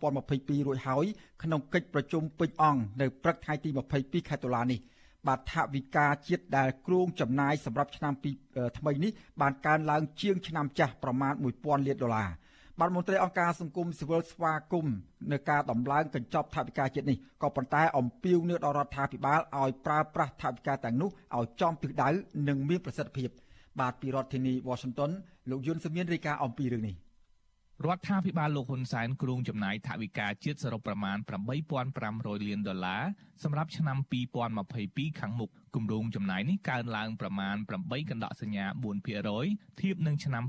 [0.10, 1.06] 2022រួចហើយ
[1.44, 4.80] ក្នុងកិច្ចប្រជុំពេញអង្គនៅព្រឹកថ្ងៃទី22ខែតុលានេះ
[5.28, 8.14] បាទថវិកាជាតិដែលគ្រោងចំណាយសម្រាប់ឆ្នាំ
[8.46, 9.12] 2ថ្មីនេះ
[9.42, 12.30] បានកើនឡើងជាងឆ្នាំចាស់ប្រមាណ1000លានដុល្លារ
[12.80, 14.96] បាទមន្ត្រីអង្គការសង្គមស៊ីវិលស្វាគមន៍
[15.32, 22.10] នៅការដំឡើងកញ្ចប់ថវិកាជាតិនេះក៏ប៉ុន្តែអំពាវនាវដល់រដ្ឋាភិបាលឲ្យប្រើប្រាស់ថវិកាទាំងនោះឲ្យចំទិសដៅ
[22.48, 23.32] និងមានប្រសិទ្ធភាព
[23.80, 25.12] បាទពីរដ្ឋធានី Washington
[25.50, 26.98] លោកយុនសមៀនរាយការណ៍អំពីរឿងនេះ
[27.86, 31.18] រដ្ឋាភិបាលលោកហ៊ុនសែនគ្រោងចំណាយថវិកាជាតិសរុបប្រមាណ
[31.82, 33.04] 8500លានដុល្លារ
[33.44, 33.98] សម្រាប់ឆ្នាំ
[34.58, 38.66] 2022ខាងមុខគម្រោងចំណាយនេះកើនឡើងប្រមាណ8កណ្ដកសញ្ញា
[39.24, 40.44] 4%ធៀបនឹងឆ្នាំ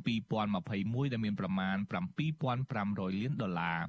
[0.54, 1.76] 2021ដែលមានប្រមាណ
[2.48, 3.80] 7500លានដុល្លារ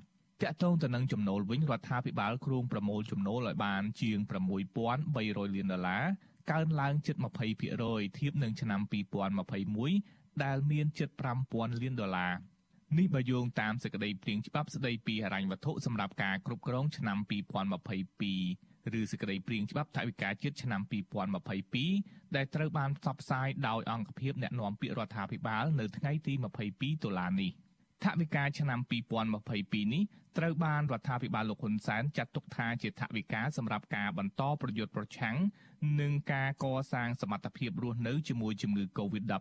[0.42, 4.18] តាក់ទងទៅនឹងចំណូលវិញរដ្ឋាភិបាលគ្រោងប្រមូលចំណូលឲ្យបានជាង
[4.88, 6.04] 6300លានដុល្លារ
[6.52, 7.16] កើនឡើងជិត
[7.66, 8.82] 20%ធៀបនឹងឆ្នាំ
[9.62, 11.10] 2021ដែលមានជិត
[11.46, 12.34] 5000លានដុល្លារ
[12.98, 20.82] នេះបើយោងតាមសេចក្តីព្រាងច្បាប់ស្តីពីហិរញ្ញវត្ថុសម្រាប់ការគ្រប់គ្រងឆ្នាំ2022ឬសេចក្តីព្រាងច្បាប់ថវិកាជាតិឆ្នាំ
[21.78, 26.34] 2022ដែលត្រូវបានផ្សព្វផ្សាយដោយអង្គភាពអ្នកណែនាំពាក្យរដ្ឋាភិបាលនៅថ្ងៃទី
[26.70, 27.52] 22តុលានេះ
[28.04, 30.04] ថវិកាឆ្នាំ2022នេះ
[30.38, 35.38] ត្រូវបានរដ្ឋាភិបាលលោកហ៊ុនសែនចាត់ទុកថាជាថវិកាសម្រាប់ការបន្តប្រយុទ្ធប្រឆាំង
[36.02, 39.32] នឹងការកសាងសមត្ថភាពរស់នៅជាមួយជំងឺ Covid-19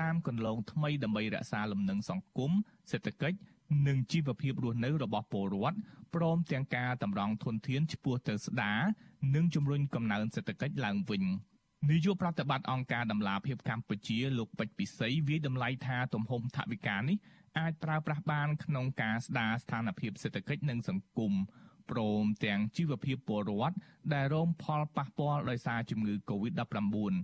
[0.00, 2.52] តាមគន្លងថ្មីដើម្បីរក្សាលំនឹងសង្គម
[2.90, 3.38] សេដ្ឋកិច្ច
[3.86, 5.78] និងជីវភាពរស់នៅរបស់ពលរដ្ឋ
[6.14, 8.80] ព្រមទាំងការតម្រង់ធនធានឆ្ពោះទៅស្ដារ
[9.34, 11.22] និងជំរុញកំណើនសេដ្ឋកិច្ចឡើងវិញ
[11.90, 17.16] នាយកប្រតិបត្តិអង្គការដំឡាភិបកម្ពុជាលោកពេជ្រពិសីវាយតម្លៃថាទំហំថវិកានេះ
[17.58, 21.32] អាចប្រើប្រាស់បានក្នុងការស្ដារស្ថានភាពសេដ្ឋកិច្ចនិងសង្គម
[21.90, 23.76] ព្រមទាំងជីវភាពពលរដ្ឋ
[24.14, 27.14] ដែលរងផលប៉ះពាល់ដោយសារជំងឺ Covid-19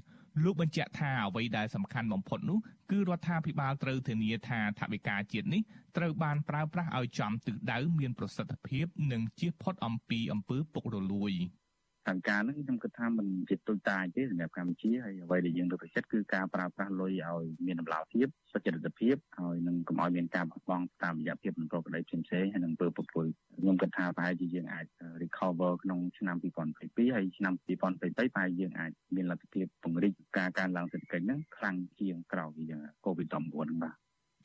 [0.44, 2.58] លោកបញ្ជាក់ថាអ្វីដែលសំខាន់បំផុតនោះ
[2.90, 5.62] គឺរដ្ឋាភិបាលត្រូវធានាថាថវិកាជាតិនេះ
[5.96, 11.32] ត្រូវបានប្រើប្រាស់ឲ្យចំទិសដៅមានប្រសិទ្ធភាព និងជៀសផុតអំពីអំពើពុករលួយ។
[12.08, 23.26] ខាងការហ្នឹងខ្ញុំគិតថាมันជាទុយតាចទេសម្រាប់កម្ពុជាហើយអ្វីដែលយើងលើកទឹកចិត្តគឺការប្រើប្រាស់លុយឲ្យមានតម្លាភាពសុចរិតភាពហើយនឹងកុំឲ្យមានការបាត់បង់តាមរយៈភាពមិនប្រក្រតីផ្សេងៗហើយនឹងពើពុពល
[23.60, 24.86] ខ្ញុំគិតថាប្រហែលជាយើងអាច
[25.22, 26.36] recover ក្នុងឆ្នាំ
[26.76, 32.64] 2022ហើយឆ្នាំ2023ប្រហែលយើងអាចមានលទ្ធភាពពង្រីកការកើនឡើងសេដ្ឋកិច្ចហ្នឹងខ្លាំងជាងក្រោយពី
[33.04, 33.96] COVID-19 ហ្នឹងបាទ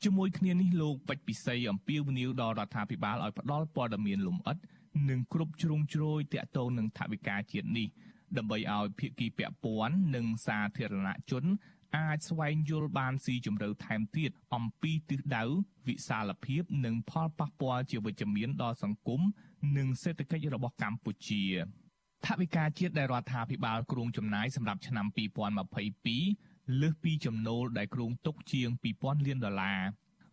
[0.04, 4.56] ជាមួយគ្នានេះលោកពេជ្រពិសីអំពាវនាវដល់រដ្ឋាភិបាលឲ្យផ្ដល់ព័ត៌មានលម្អិត
[5.10, 7.88] និងគ្រប់ជ្រុងជ្រោយតាក់ទងនឹងថវិកាជាតិនេះ
[8.36, 11.44] ដើម្បីឲ្យភាគីពាក់ព័ន្ធនិងសាធារណជន
[11.96, 15.44] អាចស្វែងយល់បានស៊ីជម្រៅថែមទៀតអំពីទិសដៅ
[15.88, 19.20] វិសាលភាព និងផលប៉ះពាល់ជាវិជ្ជមានដល់សង្គម
[19.76, 21.42] និងសេដ្ឋកិច្ចរបស់កម្ពុជា
[22.26, 25.06] ថវិកាជាតិដែលរដ្ឋាភិបាលគ្រោងចំណាយសម្រាប់ឆ្នាំ
[25.92, 29.80] 2022លើសពីចំណូលដែលគ្រោងទុកជាង2000លានដុល្លារ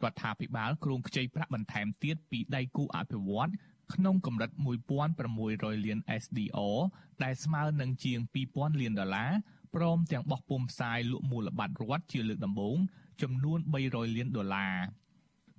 [0.03, 3.53] រដ្ឋាភិបាលគ្រោងខ្ចីប្រាក់បន្ថែមទៀតពីដៃគូអភិវឌ្ឍន៍
[3.93, 4.51] ក្នុងកម្រិត
[5.17, 6.77] 1600លាន SDR
[7.23, 8.19] ដែលស្មើនឹងជាង
[8.51, 9.31] 2000លានដុល្លារ
[9.75, 12.77] ព្រមទាំងបោះពុម្ពផ្សាយលក់មូលបត្ររដ្ឋជាលើកដំបូង
[13.21, 14.75] ចំនួន300លានដុល្លារ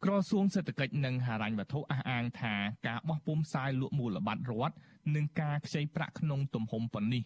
[0.05, 2.55] ក្រសួងសេដ្ឋកិច្ចនិងហិរញ្ញវត្ថុអះអាងថា
[2.87, 4.75] ការបោះពុម្ពផ្សាយលក់មូលបត្ររដ្ឋ
[5.15, 7.23] និងការខ្ចីប្រាក់ក្នុងទំហំប៉ុណ្នេះ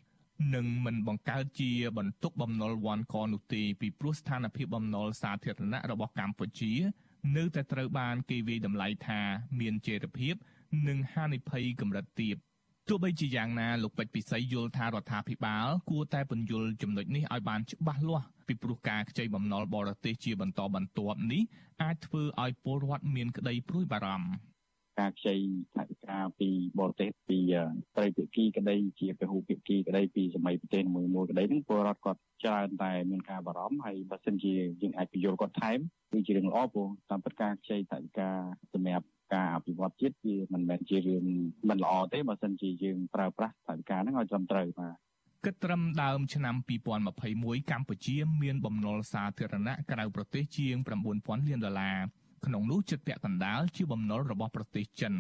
[0.54, 6.72] នឹងមិនបង្កើតជាបន្ទុកបំណុលវ៉ាន់កនោះទេពីព្រោះស្ថានភាពបំណុលសាធារណៈរបស់កម្ពុជា
[7.36, 9.20] នៅតែត្រូវបានគេវាយតម្លៃថា
[9.60, 10.34] មានចីរភាព
[10.88, 12.36] និងហានិភ័យកម្រិតទាប
[12.88, 21.42] ទោះបីជាយ៉ាងណាលោកពេជ្រពិសីយល់ថារដ្ឋាភិបាល គួរតែពន្យល់ចំណុចនេះឲ្យបានច្បាស់លាស់ពីព្រោះការខ្ចីបំណុលបរទេសជាបន្តបន្ទាប់នេះ
[21.82, 24.28] អាចធ្វើឲ្យពលរដ្ឋមានក្តីព្រួយបារម្ភ
[25.00, 25.36] ការខ្ចី
[25.74, 27.38] ថវិកាពីបរទេសពី
[27.96, 34.52] ត្រីភាគីក្តីជាពហុភាគីក្តីពីសម័យប្រទេសមួយមួយក្តីហ្នឹងពលរដ្ឋគាត់ច្រើនតែមានការបារម្ភហើយបើសិនជា
[34.82, 35.78] យើងអាចពន្យល់គាត់ថែម
[36.12, 38.30] គឺជារឿងល្អព្រោះតាមពិតការខ្ចីថវិកា
[38.72, 41.24] សម្រាប់ ការអភិវឌ្ឍជាតិវាមិនមែនជារឿង
[41.68, 44.94] មិនល្អទេបើសិនជាយើងប្រើប្រាស់ថវិកាហ្នឹងឲ្យត្រឹមត្រូវបាទ
[45.44, 46.54] គិតត្រឹមដើមឆ្នាំ
[47.12, 50.76] 2021កម្ពុជាមានបំណុលសាធារណៈក្រៅប្រទេសជាង
[51.12, 51.98] 9000លានដុល្លារ
[52.46, 55.14] ក្នុងនោះជិតពាក់កណ្ដាលជាបំណុលរបស់ប្រទេសចិន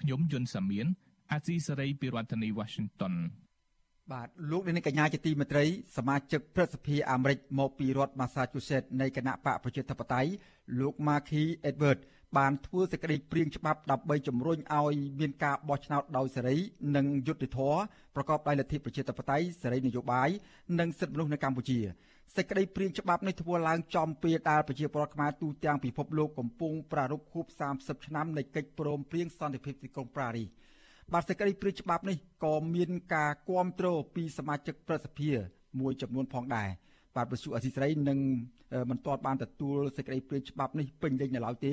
[0.00, 0.86] ខ្ញុំយុនសាមៀន
[1.32, 3.14] អាស៊ីសេរីពីរដ្ឋធានី Washington
[4.12, 5.64] បាទលោកនាងកញ្ញាជាទីមេត្រី
[5.96, 10.30] សមាជិកព្រឹទ្ធសភាអាមេរិកមកពីរដ្ឋ Massachusetts នៃគណៈបកប្រជាធិបតេយ្យ
[10.80, 11.98] លោក Markey Edward
[12.38, 16.56] បានធ្វើសេចក្តីព្រាងច្បាប់ដើម្បីជំរុញឲ្យមានការបោះឆ្នោតដោយសេរី
[16.96, 17.78] និងយុត្តិធម៌
[18.16, 20.28] ប្រកបដោយលទ្ធិប្រជាធិបតេយ្យសេរីនយោបាយ
[20.78, 21.78] និងសិទ្ធិមនុស្សនៅកម្ពុជា
[22.36, 30.48] សេចក្តីព្រាងច្បាប់នេះធ្វើឡើងចំពេលដែលប្រជាពលរដ្ឋខ្មែរទូទាំងពិភពលោកកំពុងប្រារព្ធខួប30ឆ្នាំនៃកិច្ចព្រមព្រៀងសន្តិភាពទីក្រុងប៉ារីស
[31.12, 35.30] បាទសេចក្តីព្រាងច្បាប់នេះក៏មានការគាំទ្រពីសមាជិកប្រសិទ្ធិ
[35.80, 36.70] មួយចំនួនផងដែរ
[37.16, 38.18] បាទប្រសុអសីស្រីនឹង
[38.90, 41.72] មិនទាន់បានទទួលសេចក្តីព្រាងច្បាប់នេះពេញលេញនៅឡើយទេ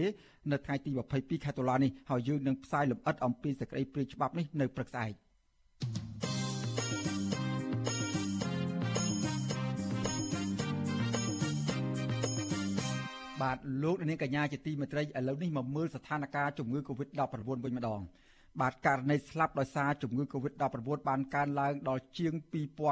[0.51, 5.13] នៅថ្ងៃទី22ខែតុលានេះហើយយើងនឹងផ្សាយលម្អិតអំពីសេចក្តីព្រាងច្បាប់នេះនៅព្រឹកស្អែក
[13.41, 17.21] បាទលោកនាងកញ្ញាជាទីមេត្រីឥឡូវនេះមកមើលស្ថានភាពជំងឺ Covid-19
[17.65, 18.01] វិញម្ដង
[18.61, 22.33] បាទករណីស្លាប់ដោយសារជំងឺ Covid-19 បានកើនឡើងដល់ជាង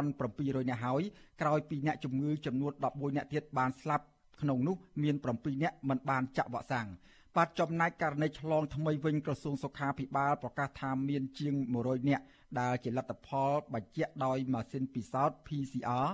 [0.05, 1.01] 2700នាក់ហើយ
[1.41, 4.05] ក្រោយពីអ្នកជំងឺចំនួន11នាក់ទៀតបានស្លាប់
[4.41, 6.87] ក្នុងនោះមាន7នាក់មិនបានចាក់វ៉ាក់សាំង
[7.35, 12.23] បាទចំណែកករណីឆ្លងថ្មីវិញក្រសួងសុខាភិបាលប្រកាសថាមានជាង100នាក់
[12.59, 16.07] ដែលជាលទ្ធផលបញ្ជាក់ដោយម៉ាស៊ីនពិសោធន៍ PCR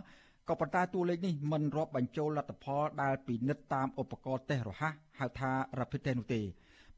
[0.49, 6.41] ក៏ប៉ុន្តែតួលេខនេះមិនរាប់បញ្ចូលលទ្ធផលដែលពិនិត្យតាមឧបករណ៍តេស្តរហ័សហៅថា Rapid Test នោះទេ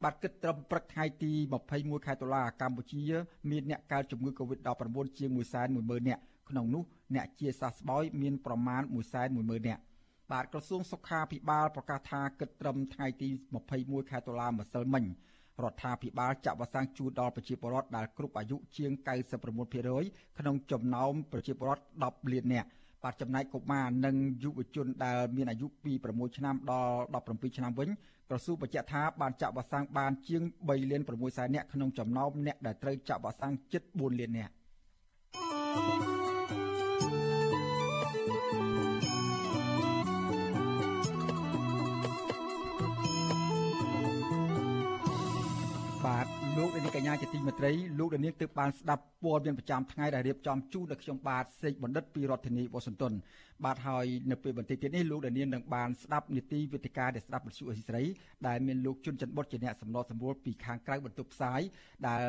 [0.02, 1.32] បាទគិតត្រឹមព្រឹកថ្ងៃទី
[1.70, 3.02] 21ខែតុលាកម្ពុជា
[3.50, 5.30] មានអ្នកកើតជំងឺ Covid-19 ជាង
[5.70, 6.82] 110,000នាក់ក្នុងនោះ
[7.14, 8.82] អ្នកជាសះស្បើយមានប្រមាណ
[9.24, 9.82] 110,000នាក់
[10.32, 13.28] បាទក្រសួងសុខាភិបាលប្រកាសថាគិតត្រឹមថ្ងៃទី
[13.70, 15.04] 21ខែតុលាម្សិលមិញ
[15.62, 18.90] រដ្ឋាភិបាលចាក់វ៉ាក់សាំងជូនដល់ប្រជាពលរដ្ឋដែលគ្រប់អាយុជាង
[19.64, 22.68] 99%ក្នុងចំណោមប្រជាពលរដ្ឋ10លាននាក់
[23.04, 27.88] បាទចំណែកកុមារនិងយុវជនដែលមានអាយុពី6ឆ្នាំដល់17ឆ្នាំវិញ
[28.28, 36.13] ក្រសួងបញ្ជាក់ថាបានចាក់វ៉ាក់សាំងបានជាង3លាន6សែននាក់ក្នុងចំណោមអ្នកដែលត្រូវចាក់វ៉ាក់សាំងជិត4លាននាក់
[47.22, 53.12] ជាទីមេត្រីលោកនាងទើបបានស្ដាប់ព័ត៌មានប្រចាំថ្ងៃដែលរៀបចំជូនដល់ខ្ញុំបាទសេកបណ្ឌិតពីរដ្ឋធានីវ៉ាស៊ីនតោន
[53.64, 58.02] បាទហើយនៅពេលបន្តិចទៀតនេះលោកនាងនឹងបានស្ដាប់នីតិវិទ្យាដែលស្ដាប់វិទ្យុអេស៊ីស្រី
[58.46, 61.60] ដែលមានលោកជុនច័ន្ទបុតជាអ្នកសម្របសម្រួលពីខាងក្រៅបន្ទប់ផ្សាយ
[62.06, 62.22] ដែល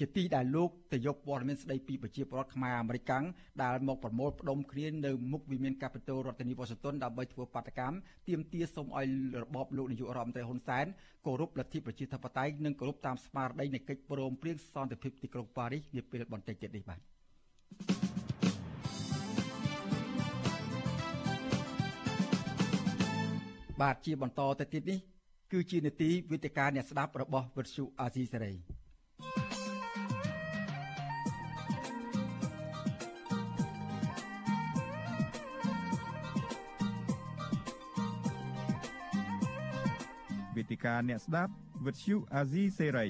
[0.00, 3.24] ជាទីដែលលោកទៅយកព័ត៌មានស្ដីពីប្រជាពលរដ្ឋខ្មែរអាមេរិកាំង
[3.62, 7.96] ដែលមកប្រមូលផ្ដុំគ្នានៅមុខវិមានកាពីតូលរដ្ឋធានីវ៉ាស៊ីនតោនដើម្បីធ្វើបាតកម្ម
[8.28, 9.08] ទាមទារសូមឲ្យ
[9.42, 10.86] របបលោកនាយករដ្ឋមន្ត្រីហ៊ុនសែន
[11.26, 17.00] គោរពលទ្ធិប្រជាធិបតេយ្យនិងគោរពតាមស្មារតីនៃកិច្ចព្រមព្រៀងសន្តិភាពទីក្រុងប៉ារីសនាពេលបន្តិចទៀតនេះបាទ
[23.80, 24.98] បាទជាបន្តទៅទៀតនេះ
[25.52, 28.54] គឺជានីតិវិទ្យាអ្នកស្ដាប់របស់វិទ្យុអាស៊ីសេរី
[40.82, 41.52] វេទិកាអ្នកស្ដាប់
[41.86, 43.06] វិទ្យុអាស៊ីសេរី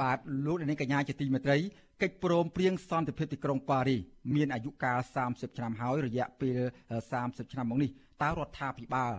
[0.00, 1.58] បាទលោកនាងកញ្ញាជាទីមេត្រី
[2.02, 4.00] កិច្ចព្រមព្រៀងសន្តិភាពទីក្រុងប៉ារីស
[4.34, 6.58] មានអាយុកាល30ឆ្នាំហើយរយៈពេល
[7.10, 7.90] 30ឆ្នាំមកនេះ
[8.22, 9.12] តើរដ្ឋាភិបាល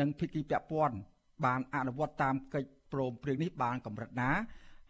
[0.00, 0.96] និងភាគីពាក់ព័ន្ធ
[1.44, 4.30] បានអនុវត្តតាមកិច្ចព្រមព្រៀងនេះបានកម្រិតណា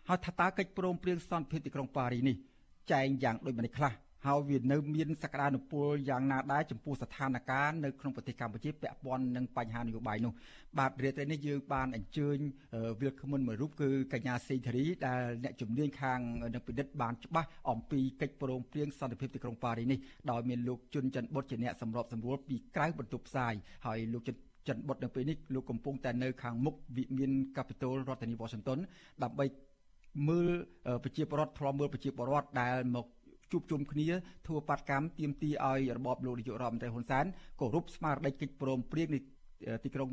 [0.08, 2.36] ហើយថាតើកិច្ចព្រមព្រៀងសន្តិភាពទីក្រុងប៉ារីសនេះ
[2.92, 3.92] ចែងយ៉ាងដូចម្តេចខ្លះ
[4.26, 10.32] ហើយវានៅមានសក្តានុពលយ៉ាងណាដែរចំពោះស្ថានភាពនៅក្នុងប្រទេសកម្ពុជាពាក់ព័ន្ធនឹងបញ្ហានយោបាយនោះ
[10.78, 12.36] បាទរាត្រីនេះយើងបានអញ្ជើញ
[13.00, 16.20] វិលខមមិនមួយរូបគឺកញ្ញាសេងធារីដែលអ្នកជំនាញខាង
[16.54, 19.98] នឹងពិនិត្យបានច្បាស់អំពីកិច្ចព្រមព្រៀងសន្តិភាពទីក្រុងប៉ារីនេះ
[20.30, 23.54] ដោយមានលោកជុនច័ន្ទបុតជាអ្នកសម្របសម្រួលពីក្រៅបន្ទប់ផ្សាយ
[23.86, 24.36] ហើយលោកចិន
[24.68, 28.78] ចិនបុតនៅពេលនេះលោកកំពុងតែនៅខាងមុខវិមានកាពីតូលរដ្ឋធានីវ៉ាស៊ីនតោន
[29.22, 29.44] ដើម្បី
[30.28, 30.48] មើល
[31.04, 33.06] ប្រជាពលរដ្ឋធ្លាប់មើលប្រជាពលរដ្ឋដែលមក
[33.52, 34.08] ជួបជុំគ្នា
[34.46, 37.24] ធ្វើបាតកម្មទាមទារឲ្យរបបលោកនាយករដ្ឋមន្ត្រីហ៊ុនសែន
[37.60, 39.22] គោរពស្មារតីកិច្ចព្រមព្រៀងនេះ
[39.84, 40.08] ទីក្រុង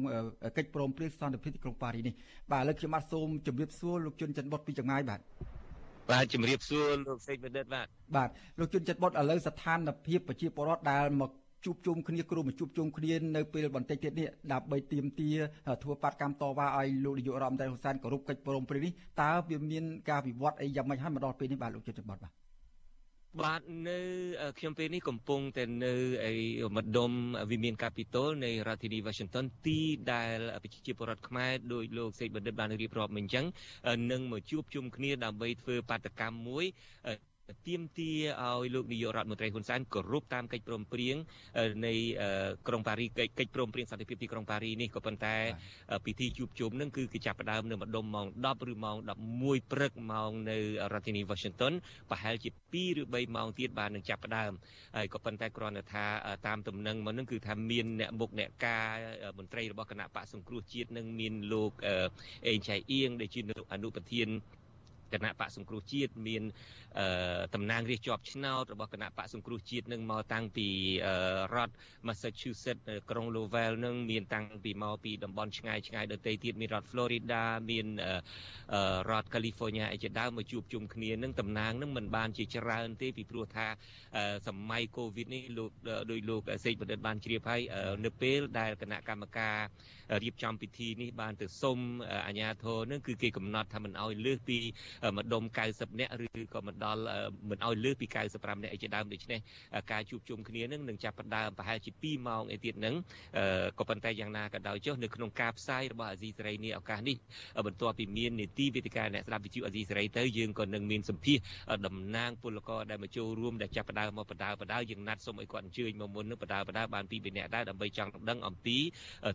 [0.57, 2.13] កិច្ចព្រមព្រៀងសន្តិភាពទីក្រុងប៉ារីនេះ
[2.51, 5.19] បាទឥឡូវខ្ញុំបាទសូមជម្រាបសួរលោកជុនច័ន្ទបុតពីចម្ងាយបាទ
[6.11, 11.31] បាទជម្រាបសួរលោកសេកបណ្ឌិតបាទបាទលោកជុនច័ន្ទបុតឥឡូវស្ថានភាពប្រជាពលរដ្ឋដែលមក
[11.65, 15.29] ជួបជុំគ្នាគ្រូមកជួបជុំគ្នានៅពេលបន្តិចទៀតនេះដើម្បីទៀមទា
[15.83, 22.38] ធ្វើបាតកម្មតវ៉ាឲ្យលោកនាយករដ្ឋមន្ត្រីហ៊ុនសែនគោរពកិច្ចព្រមព្រៀងនេះតើវាមានការវិវត្តអីយ៉ាងម៉េចហើយមកដល់ពេលនេះបាទលោកជុនច័ន្ទបុតបាទ
[23.37, 23.99] បាទនៅ
[24.57, 25.93] ខ្ញុំពេលនេះកំពុងតែនៅ
[26.29, 26.33] ឯ
[26.77, 27.11] ម្ដុំ
[27.51, 29.79] វិមានកាពីតូលនៃរដ្ឋធានី Washington ទី
[30.11, 33.45] ដែលប្រជាពលរដ្ឋខ្មែរដោយលោកសេកបណ្ឌិតបានរៀបរាប់មិញអញ្ចឹង
[34.11, 36.65] នឹងមកជួបជុំគ្នាដើម្បីធ្វើបាតកម្មមួយ
[37.67, 38.17] ទាមទារ
[38.63, 41.15] ឲ្យលោកនាយករដ្ឋមន្ត្រីហ៊ុនសែនគោរពតាមកិច្ចព្រមព្រៀង
[41.85, 41.93] នៃ
[42.67, 45.35] ក្រុងប៉ារីកិច្ចព្រមព្រៀងសន្តិភាពទីក្រុងប៉ារីនេះក៏ប៉ុន្តែ
[46.05, 48.97] ពិធីជួបជុំនឹងគឺគេចាប់ផ្ដើមនៅម្ដុំម៉ោង10ឬម៉ោង
[49.33, 50.57] 11ព្រឹកម៉ោងនៅ
[50.93, 51.73] រដ្ឋធានី Washington
[52.09, 54.51] ប្រហែលជា2ឬ3ម៉ោងទៀតបាននឹងចាប់ផ្ដើម
[54.97, 56.05] ហើយក៏ប៉ុន្តែគ្រាន់តែថា
[56.47, 58.87] តាមតំណែងមកនឹងគឺថាមានអ្នកមុខអ្នកការ
[59.37, 61.71] មន្ត្រីរបស់គណៈបកសង្គ្រោះជាតិនឹងមានលោក
[62.47, 63.41] អេងឆៃអៀងដែលជា
[63.73, 64.29] អនុប្រធាន
[65.13, 66.43] គណៈបកសង្គ្រោះជាតិមាន
[67.55, 70.67] តំណាងរាជជាប់ឆ្នោតរបស់គណៈបកសង្គ្រោះជាតិនឹងមកតាំងពី
[71.55, 71.73] រដ្ឋ
[72.07, 77.87] Massachusetts ក្រុង Lowell នឹងមានតាំងពីមកពីតំបន់ឆ្ងាយឆ្ងាយដទៃទៀតមានរដ្ឋ Florida មាន
[79.09, 83.67] រដ្ឋ California អីជាដើមមកជួបជុំគ្នានឹងតំណាងនឹងមិនបានជាច្រើនទេពីព្រោះថា
[84.47, 85.71] សម័យ Covid នេះលោក
[86.11, 87.61] ដោយលោកសេកបណ្ឌិតបានជ្រាបហើយ
[88.05, 89.57] នៅពេលដែលគណៈកម្មការ
[90.23, 91.77] រៀបចំពិធីនេះបានទៅសុំ
[92.27, 94.57] អាជ្ញាធរនឹងគឺគេកំណត់ថាមិនអោយលើសពី
[95.17, 97.01] ម្ដុំ90នាក់ឬក៏មិនដល់
[97.49, 99.39] មិនអោយលើសពី95នាក់អីជាដើមដូច្នេះ
[99.91, 102.95] ការជួបជុំគ្នានឹងនឹងចាប់ផ្ដើមប្រហែលជា2ម៉ោងអីទៀតនឹង
[103.79, 107.17] ក៏ប៉ុន្តែយ៉ាងណាក៏ដោយចុះនៅក្នុងការផ្សាយរបស់អាស៊ីសេរីនេះឱកាសនេះ
[107.67, 111.37] បន្ទាប់ពីមាននីតិវេទិកាអ្នកស្ដាប់វិទ្យុអាស៊ីសេរីទៅយើងក៏នឹងមានសម្ភារ
[111.85, 118.77] តំណាងពលករដែលមកចូលរួមដែលចាប់ផ្ដើមមកបដាបដាយើងណាត់សូមឲ្យគាត់អញ្ជើញមកមុននឹងបដាបដាបានពីពីអ្នកដែរដើម្បីចង់ដឹងអំពី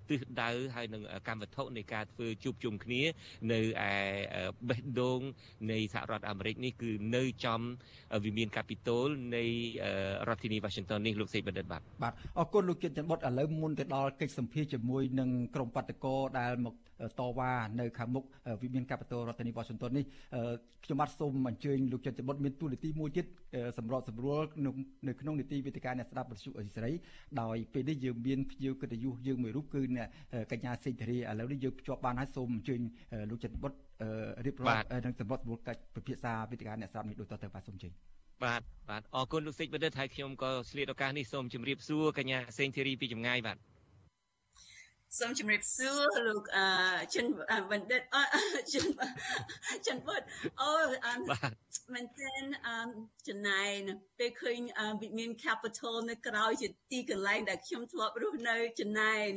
[0.08, 3.02] ទិសដៅហើយនឹងកម្មវត្ថុនៃការធ្វើជួបជុំគ្នា
[3.52, 3.92] នៅឯ
[4.68, 5.20] បេះដូង
[5.72, 7.60] នៃសហរដ្ឋអាមេរិកនេះគឺនៅចំ
[8.24, 9.44] វិមានកាពីតូលនៃ
[10.28, 16.74] រដ្ឋធានី Washington នេះលោកសេកបណ្ឌិតបាទបាទអរគុណលោកជាតិច័ន្ទបុតឥឡូវមុនទៅដល់កិច្ចសម្ភារជាមួយនឹងក្រុមបាតកោដែលមក
[17.20, 18.24] តវ៉ានៅខាងមុខ
[18.62, 20.04] វិមានកាពីតូលរដ្ឋធានី Washington នេះ
[20.84, 23.26] ខ្ញុំបាទសូមអញ្ជើញលោកចិត្តបុតមានទូនាទីមួយទៀត
[23.78, 24.40] សម្របសម្រួល
[25.08, 26.90] នៅក្នុងនីតិវិទ្យាអ្នកស្ដាប់វិទ្យុអេស៊ីសរ៉ៃ
[27.40, 30.08] ដោយពេលនេះយើងមានភ្ញៀវកិត្តិយសយើងមួយរូបគឺអ្នក
[30.52, 32.80] កញ្ញាសេងធារីឥឡូវនេះយើងភ្ជាប់បានហើយសូមអញ្ជើញ
[33.30, 33.72] លោកចិត្តបុត
[34.46, 37.92] រៀបរាប់និងសម្របសម្រួលកិច្ចពិភាក្សាវិទ្យាអ្នកស្ដាប់នេះដូចតទៅបាទសូមអញ្ជើញ
[38.44, 43.56] បាទបាទអរគុណលោកសេចបណ្ឌិតហើយខ្ញុំក៏ឆ្លៀតឱកាសនេះសូមជម្រាបសួរកញ្ញាសេងធីរីពីចម្ងាយបាទ
[45.18, 46.66] សូមជម្រាបសួរលោកអឺ
[47.14, 47.26] ចិន
[47.70, 48.16] បណ្ឌិតអ
[48.72, 48.84] ចិន
[49.86, 50.22] ចិនបុត
[50.60, 50.70] អូ
[51.94, 52.76] មែនទែនអឺ
[53.28, 54.58] ចំណែនពេលឃើញ
[55.02, 59.30] វិមាន capital នៅក្រៅជាទីកន្លែងដែលខ្ញុំធ្លាប់រស់នៅចំណែន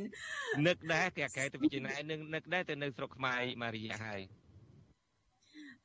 [0.66, 4.20] នឹកដែរតែកែទៅពីចំណែននឹងនឹកដែរទៅនៅស្រុកខ្មែរម៉ារីយ៉ាហើយ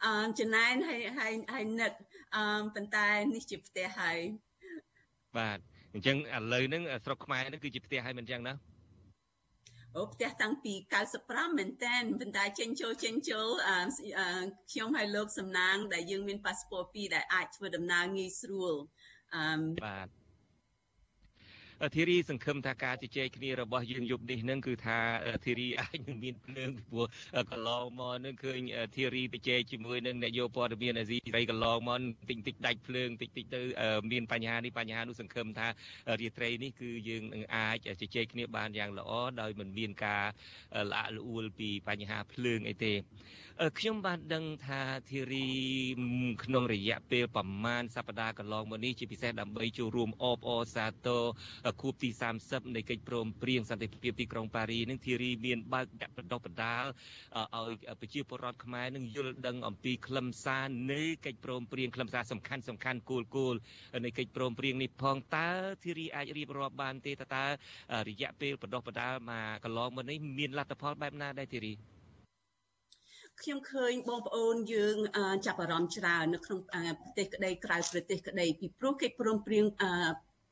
[0.03, 1.93] អឺចំណែនហើយហើយហើយនឹក
[2.36, 2.43] អឺ
[2.75, 4.19] ប៉ុន្តែនេះជាផ្ទះហើយ
[5.38, 5.60] បាទ
[5.93, 8.56] អញ្ចឹងឥឡូវហ្នឹងស្រុកខ្មែរហ្នឹងគឺជាផ្ទះហើយមិនអញ្ចឹងណា
[9.95, 10.73] អូផ្ទះតាំងពី
[11.15, 13.47] 95មែនតើប៉ុន្តែចេញចូលចេញចូល
[14.71, 18.73] ខ្ញុំឲ្យលោកសំណាង ដែលយើងមានប៉ាសពតពីរដែលអាចធ្វើដំណើរងាយស្រួល
[19.36, 19.43] អឺ
[19.86, 20.22] បាទ
[21.96, 24.98] ធីរីសង្ឃឹមថាការជជែកគ្នារបស់យើងយប់នេះនឹងគឺថា
[25.46, 27.08] ធីរីអាចនឹងមានភ្លើងពីព្រោះ
[27.52, 28.60] កន្លងមកនឹងឃើញ
[28.96, 33.62] ធីរីជជែកជាមួយនឹងអ្នកយកព័ត៌មានអាស៊ីសេរីកន្លងមកតិចតិចដាច់ភ្លើងតិចតិចទៅ
[34.12, 35.67] មានបញ្ហានេះបញ្ហានោះសង្ឃឹមថា
[36.22, 40.26] រាត្រីនេះគឺយើងនឹងអាចជជែកគ្នាបានយ៉ាងល្អដោយមិនមានការ
[40.93, 42.93] លាក់លួលពីបញ្ហាភ្លើងអីទេ
[43.80, 45.48] ខ្ញុំបានដឹងថាធីរី
[46.43, 51.24] ក្នុងរយៈពេលប្រមាណសប្តាហ៍កន្លងមកនេះជាពិសេសដើម្បីចូលរួមអបអរសាទរ
[51.81, 52.09] ខួបទី
[52.43, 56.86] 30នៃកិច្ចព្រមព្រៀងសន្តិភាពទីក្រុងប៉ារីនឹងធីរីមានបើកដាក់បណ្ដុះបណ្ដាល
[57.55, 63.55] ឲ្យប្រជាពលរដ្ឋខ្មែរនឹងយល់ដឹងអំពីខ្លឹមសារនៃកិច្ចព្រមព្រៀងខ្លឹមសារសំខាន់សំខាន់គោលគោល
[64.05, 65.49] នៃកិច្ចព្រមព្រៀងនេះផងតើ
[65.83, 67.45] ធីរីអាចរៀបរាប់បានទេតើ
[68.09, 71.73] រយៈពេលបណ្ដុះបណ្ដាលមកកន្លងមកនេះមានលទ្ធផលបែបណាដែរធីរី
[73.41, 74.97] ខ្ញុំឃើញបងប្អូនយើង
[75.45, 79.65] ចាប់អារម្មណ៍ច្រើននៅក្នុងប្រទេសក្តីក្រៅប្រទេសក្តីពីព្រោះកិច្ចព្រមព្រៀង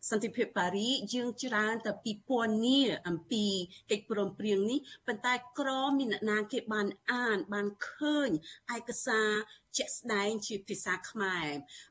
[0.09, 3.45] សន្តិភាពប៉ារីយើងច្រើនតែពីពណ៌នាអំពី
[3.91, 8.29] កិច្ចព្រមព្រៀងនេះប៉ុន្តែក្រមានអ្នកណាគេបានអានបានឃើញ
[8.75, 9.29] ឯកសារ
[9.77, 11.47] ជាក់ស្ដែងជាភាសាខ្មែរ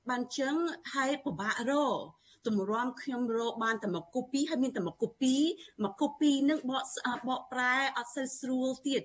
[0.09, 0.57] បានចឹង
[0.95, 2.01] ហើយពិបាករក
[2.47, 5.35] ទម្រាំខ្ញុំរកបានតែមកកូពីហើយមានតែមកកូពី
[5.85, 6.85] មកកូពីនឹងបក
[7.29, 9.03] បកប្រែអត់សូវស្រួលទៀត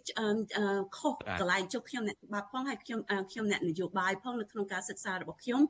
[0.98, 3.00] ខុសកន្លែងចុះខ្ញុំអ្នកបាផងហើយខ្ញុំ
[3.32, 5.62] ខ្ញុំអ្នកនយោបាយផងនៅក្នុងការសិក្សារបស់ខ្ញុំ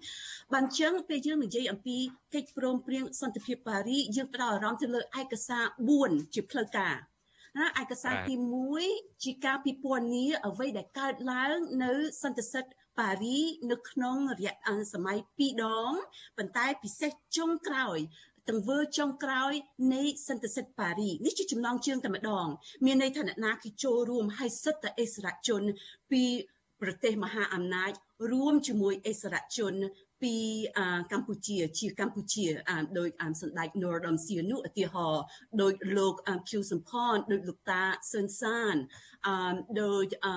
[0.53, 1.97] បានចឹងពេលយើងនិយាយអំពី
[2.33, 5.63] កិច្ចព្រមព្រៀងសន្តិភាពប៉ារីយើងផ្ដោតអារម្មណ៍ទៅលើឯកសារ
[5.99, 6.95] 4ជាផ្លូវការ
[7.57, 8.35] ណាឯកសារទី
[8.79, 11.91] 1ជាការពិពណ៌នាអ្វីដែលកើតឡើងនៅ
[12.23, 13.39] សន្តិសិទ្ធិ ប៉ារី
[13.71, 14.53] នៅក្នុងរយៈ
[14.93, 15.91] សម័យ2ដង
[16.37, 17.99] ប៉ុន្តែពិសេសចុងក្រោយ
[18.49, 19.53] ទង្វើចុងក្រោយ
[19.93, 22.47] នៃសន្តិសិទ្ធប៉ារីនេះជាចំណងជើងតែម្ដង
[22.85, 25.61] មានន័យថាអ្នកណាគេចូលរួមឲ្យសិទ្ធិអិសរាជជន
[26.11, 26.23] ពី
[26.81, 27.91] ប្រទេសមហាអំណាច
[28.31, 29.73] រួមជាមួយអិសរាជជន
[30.23, 30.35] ពី
[31.11, 32.45] កម្ពុជាជាកម្ពុជា
[32.97, 33.09] ដោយ
[33.41, 35.23] សម្ដេច Norodom Sihanouk ឧទាហរណ៍
[35.61, 36.13] ដោយលោក
[36.47, 38.75] ភៀវសំផនដោយលោកតាស៊ុនសាន
[39.25, 39.35] អឺ
[39.81, 40.35] ដោយអឺ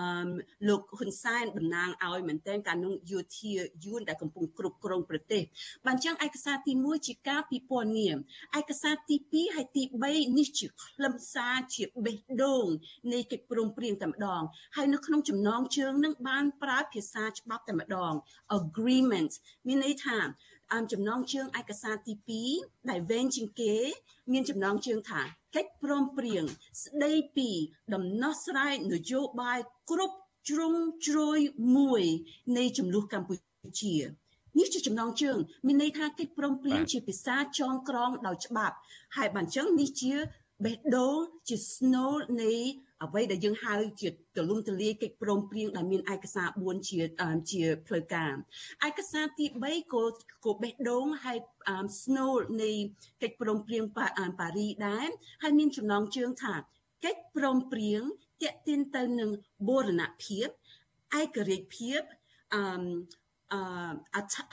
[0.69, 3.53] លោកហ៊ុនសែនតំណាងឲ្យមែនទែនការនោះយោធា
[3.85, 5.43] យួនដែលកំពុងគ្រប់គ្រងប្រទេស
[5.87, 8.17] បានចឹងឯកសារទី1ជាការពិពណ៌នាម
[8.61, 12.67] ឯកសារទី2ហើយទី3នេះជាខ្លឹមសារជាបេះដូង
[13.13, 14.43] នៃកិច្ចព្រមព្រៀងតែម្ដង
[14.77, 18.13] ហើយនៅក្នុងចំណងជើងនឹងបានប្រើភាសាច្បាប់តែម្ដង
[18.59, 19.33] agreement
[19.67, 20.29] មានន័យថាអម
[20.93, 22.15] ចំណងជើងឯកសារទី
[22.53, 23.75] 2ដែលវែងជាងគេ
[24.33, 25.23] មានចំណងជើងថា
[25.57, 26.45] កិច្ចព្រមព្រៀង
[26.85, 27.49] ស្ដីពី
[27.95, 29.59] ដំណោះស្រាយនយោបាយ
[29.91, 30.17] គ្រប់
[30.49, 30.75] ជ្រុង
[31.07, 31.39] ជ្រោយ
[31.77, 32.03] មួយ
[32.57, 33.35] នៃចំនួនកម្ពុ
[33.81, 33.97] ជា
[34.59, 38.77] នេះជាចំណងជើងមានន័យថាកិច្ចព្រមព្រៀងជាភាសាចងក្រងដោយច្បាប់
[39.17, 40.13] ហើយបានចឹងនេះជា
[40.65, 42.53] បេះដូងជាស្នូលនៃ
[43.05, 47.01] អ្វីដែលយើងហៅជាទលំទលាយកិច្ចព្រមព្រៀងដែលមានឯកសារ4ជា
[47.51, 48.33] ជាផ្លូវការ
[48.89, 50.05] ឯកសារទី3ក៏
[50.45, 51.39] ក៏បេះដូងហើយ
[52.03, 52.71] ស្នូលនៃ
[53.23, 55.09] កិច្ចព្រមព្រៀងប៉ារីដែរ
[55.43, 56.55] ហើយមានចំណងជើងថា
[57.05, 58.03] កិច្ចព្រមព្រៀង
[58.43, 59.31] តាក់ទាញទៅនឹង
[59.69, 60.47] បូរណភាព
[61.21, 62.01] ឯករាជ្យភាព
[62.55, 62.61] អឺ
[63.53, 63.55] អ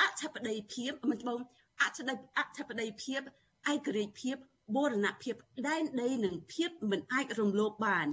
[0.02, 1.40] អធិបតីភាពមិនបង
[1.82, 3.22] អធិបតីអធិបតីភាព
[3.72, 4.38] ឯករាជ្យភាព
[4.76, 5.36] បូរណភាព
[5.68, 8.08] ដែនដីនិងភាពមិនអាចរំលោភបាន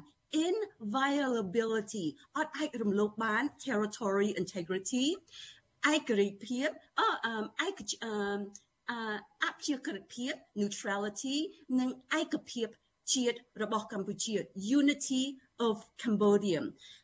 [0.46, 5.06] inviolability អត់អាចរំលោភបាន territory integrity
[5.92, 6.68] ឯករាជ្យភាព
[7.00, 7.80] អឯក
[9.42, 11.36] អព្យាក្រឹតភាព neutrality
[11.78, 11.90] និង
[12.20, 12.68] ឯកភាព
[13.14, 14.34] ជាតិរបស់កម្ពុជា
[14.78, 15.22] unity
[15.68, 16.60] of Cambodia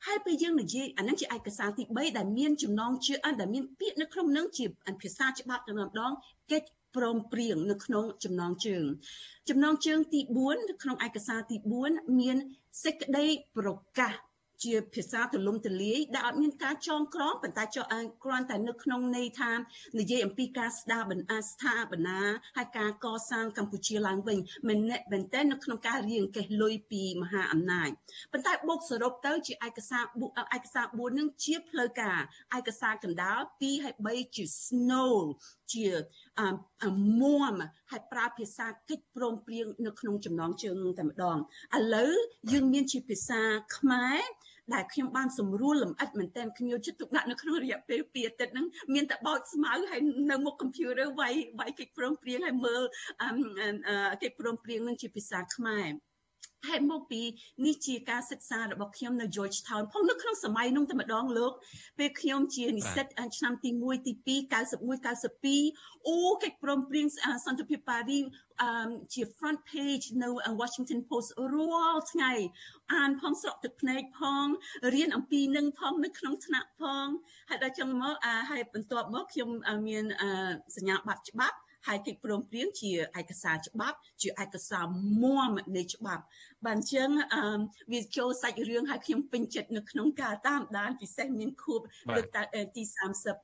[0.06, 4.64] ហើយពេលយើងនិយាយអានឹងជាឯកសារទី3ដែលមានចំណងជើងដែលមានពាក្យនៅក្នុងនឹងជា
[5.02, 6.12] ភាសាច្បាប់ទាំងម្ដង
[6.52, 8.84] កិច្ច ព្រមព្រៀងនៅក្នុងចំណងជើង
[9.48, 11.56] ចំណងជើងទី4នៅក្នុងឯកសារទី
[11.88, 12.36] 4មាន
[12.84, 13.26] សេចក្តី
[13.56, 13.68] ប្រ
[13.98, 14.14] កាស
[14.64, 17.84] ជាភាសាទលំទលាយដែលអត់មានការចងក្រងប៉ុន្តែចុះ
[18.24, 19.52] គ្រាន់តែនៅក្នុងន័យថា
[19.98, 22.20] និយាយអំពីការស្ដារបណ្អាស្ថាបនា
[22.56, 27.90] ហើយការកសាងកម្ពុជាឡើងវិញមិនមែនតែនៅក្នុងការរៀងកេះលុយពីមហាអំណាច
[28.32, 30.04] ប៉ុន្តែបូកសរុបទៅជាឯកសារ
[30.56, 32.18] ឯកសារ4នឹងជាផ្លូវការ
[32.58, 35.12] ឯកសារកណ្ដាល2ហើយ3ជា snow
[35.74, 35.86] ជា
[37.20, 37.52] មួម
[37.90, 41.36] ហើយប្រើភាសាកិច្ចព្រមព្រៀងនៅក្នុងចំណងជើងតែម្ដង
[41.76, 42.12] ឥឡូវ
[42.52, 43.40] យើងមានជាភាសា
[43.76, 44.20] ខ្មែរ
[44.74, 50.00] ដែលខ្ញុំបានសម្រួលលម្អិតមែនតើខ្ញុំយកចិត្តទុកដាក់នៅក្នុងរយៈពេល2អាទិត្យហ្នឹងមានតែបោចស្មៅហើយ
[50.30, 52.82] នៅមុខ computer វាយវាយកិច្ចព្រមព្រៀងហើយមើល
[54.22, 55.88] កិច្ចព្រមព្រៀងហ្នឹងជាភាសាខ្មែរ
[56.68, 57.22] ហើយមកពី
[57.66, 61.52] នេះជាការសិក្សារបស់ខ្ញុំនៅ Georgetown ផងនៅក្នុងសម័យនោះតែម្ដងលោក
[61.98, 65.06] ពេលខ្ញុំជានិស្សិតឆ្នាំទី1ទី2 91
[65.48, 67.06] 92អូកិច្ចព្រមព្រៀង
[67.46, 68.18] សន្តិភាពប៉ារី
[69.14, 70.28] ជា front page នៅ
[70.60, 72.32] Washington Post រាល់ថ្ងៃ
[72.94, 74.46] អានផងស្រក់ទឹកភ្នែកផង
[74.94, 77.06] រៀនអំពីនឹងផងនៅក្នុងថ្នាក់ផង
[77.48, 78.14] ហើយដល់ចឹងមក
[78.50, 79.48] ហើយបន្ទាប់មកខ្ញុំ
[79.88, 80.04] មាន
[80.76, 84.84] សញ្ញាបត្រច្បាប់ ហើយកិច្ចព្រមព្រៀងជាឯកសារច្បាប់ ជាឯកសារ
[85.22, 86.22] មួមនៃច្បាប់
[86.66, 87.08] បានអញ្ចឹង
[87.92, 91.80] វាចូលសាច់រឿងហើយខ្ញុំពេញចិត្តនៅក្នុងការតាមដានពិសេសមានខួប
[92.16, 92.38] លើក
[92.76, 92.82] ទី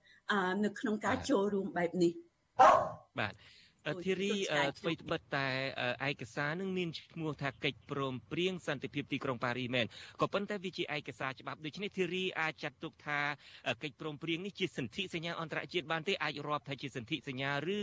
[0.00, 2.12] 30នៅក្នុងការចូលរួមបែបនេះ
[3.18, 3.34] បាទ
[4.04, 5.48] ធីរីអ្វីត្បិតតែ
[6.08, 9.86] ឯកសារនឹងមានឈ្មោះថាកិច្ចព្រមព្រៀងសន្តិភាពទីក្រុងប៉ារីមែន
[10.20, 13.20] ក៏ប៉ុន្តែវាជាឯកសារច្បាប់ដូច្នេះធីរីអាចចាត់ទុកថា
[13.82, 17.78] កិច្ចព្រមព្រៀងនេះជាសន្ធិសញ្ញាអន្តរជាតិបានទេអាចរាប់ថាជាសន្ធិសញ្ញាឬ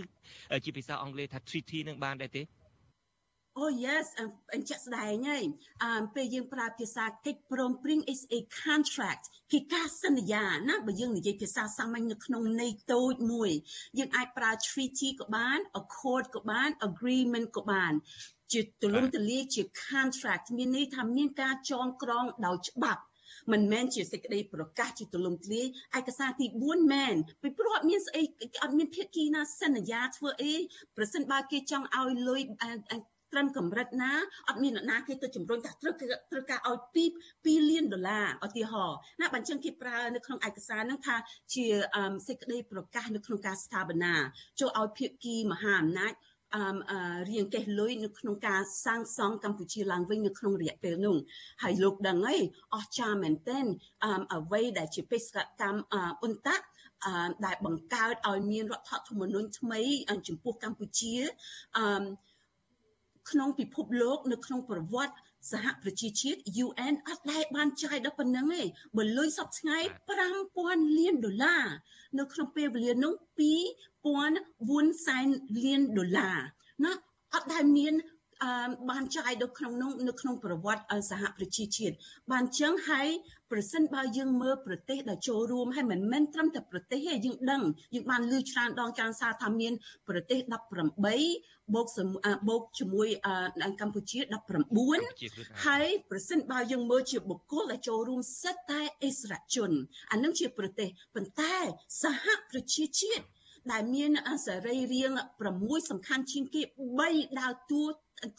[0.66, 2.44] ជាភាសាអង់គ្លេសថា treaty នឹងបានដែរទេ
[3.60, 4.08] អូ yes
[4.54, 5.44] អញ្ចឹងស្ដែងហើយ
[5.84, 13.52] អឺពេលយើងប្រើភាសាកិច្ចព្រមព្រៀង is a contract គឺការសន្យាណាបើយើងនិយាយភាសាសាមញ្ញនៅក្នុងន័យតូចមួយ
[13.98, 17.94] យើងអាចប្រើ treaty ក៏បាន accord ក៏បាន agreement ក៏បាន
[18.52, 23.02] ជាទូលំទូលាយជា contract មានន័យថាមានការចងក្រងដោយច្បាប់
[23.52, 25.68] មិនមែនជាសេចក្តីប្រកាសជាទូលំទូលាយ
[26.00, 28.24] ឯកសារទី4មែនពីព្រោះអត់មានស្អី
[28.64, 30.54] អត់មានភាគីណាសន្យាធ្វើអី
[30.98, 32.42] ប្រសិនបើគេចង់ឲ្យលុយ
[33.34, 34.12] ត្រឹមកម្រិតណា
[34.48, 35.94] អត់មានអ្នកណាគេទៅជំរុញថាត្រូវ
[36.32, 41.16] ត្រូវការឲ្យ2 2លានដុល្លារឧទាហរណ៍ណាបើអញ្ចឹងគេប្រើនៅក្នុងឯកសារហ្នឹងថា
[41.54, 41.66] ជា
[42.28, 44.14] សេចក្តីប្រកាសនៅក្នុងការស្ថាបនា
[44.60, 46.14] ចូលឲ្យភាគីមហាអំណាច
[46.56, 51.18] អឺរៀងកេះលុយនៅក្នុងការសាងសង់កម្ពុជាឡើងវិញនៅក្នុងរយៈពេលនោះ
[51.64, 52.38] ហើយលោកដឹងអី
[52.76, 53.66] អស្ចារ្យមែនទែន
[54.34, 56.66] អ្វីដែលជាបេសកកម្មអ៊ុនតាក់
[57.46, 59.82] ដែលបង្កើតឲ្យមានរដ្ឋធម្មនុញ្ញថ្មី
[60.28, 61.14] ចំពោះកម្ពុជា
[61.78, 61.86] អឺ
[63.30, 65.16] ក្នុងពិភពលោក នៅក្នុងប្រវត្តិ
[65.52, 68.64] សហប្រជាជាតិ UN អត់ដែលបានចាយដល់ប៉ុណ្្នឹងទេ
[68.98, 69.78] បើលុយសពថ្ងៃ
[70.38, 71.66] 5000លានដុល្លារ
[72.20, 73.14] នៅក្នុងពេលវេលានោះ
[73.90, 75.28] 2400សែន
[75.66, 76.38] លានដុល្លារ
[76.84, 76.92] ណា
[77.34, 78.21] អត់ដែលមានអឺ
[78.90, 81.96] បានចាយនៅក្នុងនោះនៅក្នុងប្រវត្តិសហប្រជាជាតិ
[82.32, 83.08] បានចឹងហើយ
[83.52, 87.64] ប្រសិនបើយើងមើលប្រទេសដែលចូលរួមហើយមិនមែនត្រឹមតែប្រទេសទេយើងដឹង
[87.96, 89.74] យើងបានលើច្រើនដងច្រើនសារថាមាន
[90.10, 91.88] ប្រទេស18បូក
[92.48, 93.08] បូកជាមួយ
[93.82, 94.20] កម្ពុជា
[94.92, 99.72] 19ហើយប្រសិនបើយើងមើលជាបុគ្គលដែលចូលរួមសិតតែអិសរាជជន
[100.12, 101.56] អានឹងជាប្រទេសប៉ុន្តែ
[102.02, 103.26] សហប្រជាជាតិ
[103.72, 104.12] ដែលមាន
[104.46, 105.12] សេរីរាង
[105.52, 106.62] 6សំខាន់ជាងគេ
[107.02, 107.86] 3ដើរតួ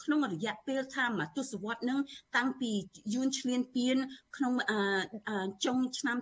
[0.03, 1.99] ក្នុងរយៈពេលថាមួយទសវត្សរ៍នឹង
[2.35, 2.71] តាំងពី
[3.13, 3.97] យួនឈ្លានពាន
[4.35, 4.53] ក្នុង
[5.65, 6.17] ចុងឆ្នាំ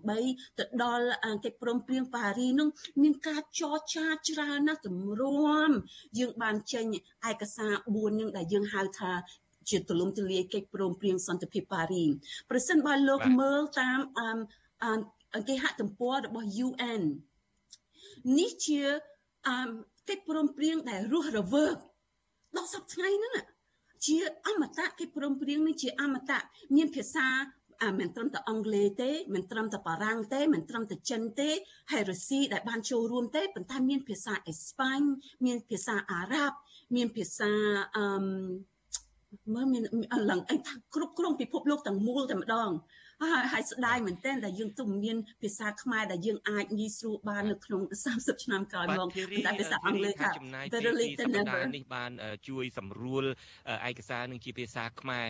[0.00, 1.06] 78ទៅដល់
[1.44, 2.68] កិច្ចព្រមព្រៀងប៉ារីនឹង
[3.02, 5.70] មានការចរចាច្រើនណាស់ទម្រាំ
[6.18, 6.84] យើងបានចេញ
[7.30, 9.12] ឯកសារ4នឹងដែលយើងហៅថា
[9.68, 12.04] ជាទូលំទូលាយកិច្ចព្រមព្រៀងសន្តិភាពប៉ារី
[12.50, 13.98] ប្រសិនបើលោកមើលតាម
[15.34, 17.02] អឺគេហទំព័ររបស់ UN
[18.38, 18.80] នេះជា
[19.46, 19.56] អឺ
[20.08, 21.76] កិច្ចព្រមព្រៀងដែលរស់រវើក
[22.56, 23.34] ដល់សប្តាហ៍ថ្ងៃហ្នឹង
[24.06, 26.40] ជាអមតៈកិច្ចព្រមព្រៀងនេះជាអមតៈ
[26.76, 27.28] មានភាសា
[28.00, 31.50] មិនត្រឹមតែអង់គ្លេសទេមិនត្រឹមតែបារាំងទេមិនត្រឹមតែចិនទេ
[31.92, 35.00] ហើយរុស្ស៊ីដែលបានចូលរួមទេប៉ុន្តែមានភាសាអេស្ប៉ាញ
[35.46, 36.56] មានភាសាអារ៉ាប់
[36.96, 37.50] មានភាសា
[37.96, 38.04] អឺ
[39.54, 39.82] មើលមាន
[40.30, 42.70] ឡើងអីថាគ្រប់គ្រងពិភពលោកទាំងមូលតែម្ដង
[43.22, 47.82] ហើយហើយស្ដាយមែនទែនដែលយើងទុំមានភាសាខ្មែរដែលយើងអាចងាយស្រួលបាននៅក្នុង
[48.14, 49.08] 30ឆ្នាំក្រោយមក
[49.46, 50.30] តែភាសាអង់គ្លេសថា
[50.74, 52.10] Verily the never នេះបាន
[52.48, 53.24] ជួយសម្រួល
[53.88, 55.26] ឯកសារនឹងជាភាសាខ្មែរ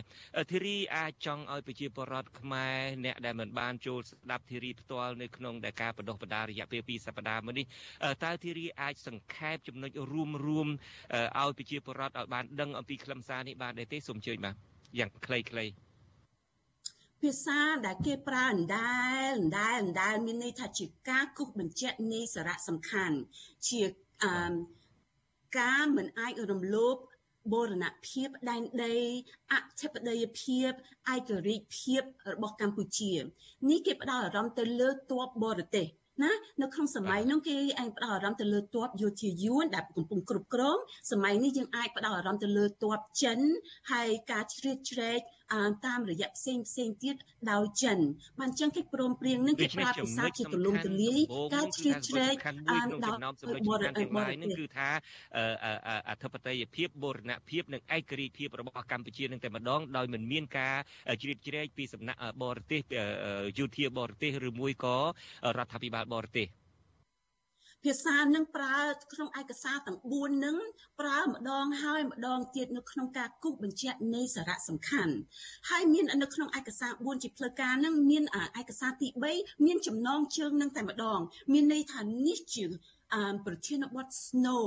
[0.50, 7.66] ធីរីអាចចង់ឲ្យប្រជាពលរដ្ឋខ្មែរអ្នកដែលមិនបានចូលស្ដាប់ធីរីផ្ទាល់នៅក្នុងដែលការបដិបដារយៈពេល2សប្ដាហ៍មកនេះ
[8.24, 10.68] តើធីរីអាចសង្ខេបចំណុចរួមរួម
[11.40, 14.54] ឲ្យប្រជាពលរដ្ឋឲ្យបានដឹងអំពីខ្លឹមសារនេះបានដែរទេសូមអញ្ជើញបាទ
[14.98, 15.87] យ៉ាងខ្លីៗ
[17.22, 23.16] ភាសាដែលគេប្រើអណ្ដែលអណ្ដែលអណ្ដែលមានន័យថាជាការគូសបញ្ជាក់នៃសារៈសំខាន់
[23.68, 23.80] ជា
[24.22, 24.52] អឺ
[25.58, 26.96] ការមិនអាចរំលោភ
[27.52, 28.96] បូរណភាពដែនដី
[29.52, 30.70] អធិបតេយ្យភាព
[31.14, 32.02] ឯករាជ្យភាព
[32.32, 33.14] របស់កម្ពុជា
[33.70, 35.86] នេះគេផ្ដោតអារម្មណ៍ទៅលើទ័ពបរទេស
[36.22, 40.78] ណានៅក្នុងសម័យនោះគេឯងផ្ដោតអារម្មណ៍ទៅលើទ័ពយោធាយួនដែលកំពុងគ្រប់គ្រង
[41.10, 43.38] សម័យនេះយើងអាចផ្ដោតអារម្មណ៍ទៅលើទ័ពចិន
[43.92, 45.20] ហើយការជ្រៀតជ្រែក
[45.86, 47.16] តាមរយៈផ្សេងផ្សេងទៀត
[47.52, 47.98] ដោយចិន
[48.40, 51.18] បានចឹងគេព្រមព្រៀងនឹងគេប្រើភាសាជាទូលំទូលាយ
[51.54, 52.34] ការជ្រៀតជ្រែក
[52.72, 53.12] ដោ
[53.54, 54.06] យបរទេស
[54.42, 54.88] នឹងគឺថា
[56.10, 60.76] អធិបតេយ្យភាពបូរណភាពនិងឯករាជ្យភាពរបស់កម្ពុជានឹងតែម្ដងដោយមិនមានការ
[61.22, 62.80] ជ្រៀតជ្រែកពីសំណាក់បរទេស
[63.58, 64.96] យោធាបរទេសឬមួយក៏
[65.58, 66.48] រដ្ឋាភិបាលបរទេស
[67.88, 68.78] ភាសានឹងប្រើ
[69.12, 70.56] ក្នុងឯកសារទាំង4នឹង
[71.00, 75.14] ប្រើម្ដងហើយម្ដងទៀតនៅក្នុងការគូសបញ្ជាក់នៃសារៈសំខាន់
[75.68, 78.24] ហើយមាននៅក្នុងឯកសារ4ជាផ្លូវការនឹងមាន
[78.60, 81.20] ឯកសារទី3មានចំណងជើងនឹងតែម្ដង
[81.52, 82.64] មានន័យថានេះជា
[83.14, 84.64] អមប្រធានបទ Snow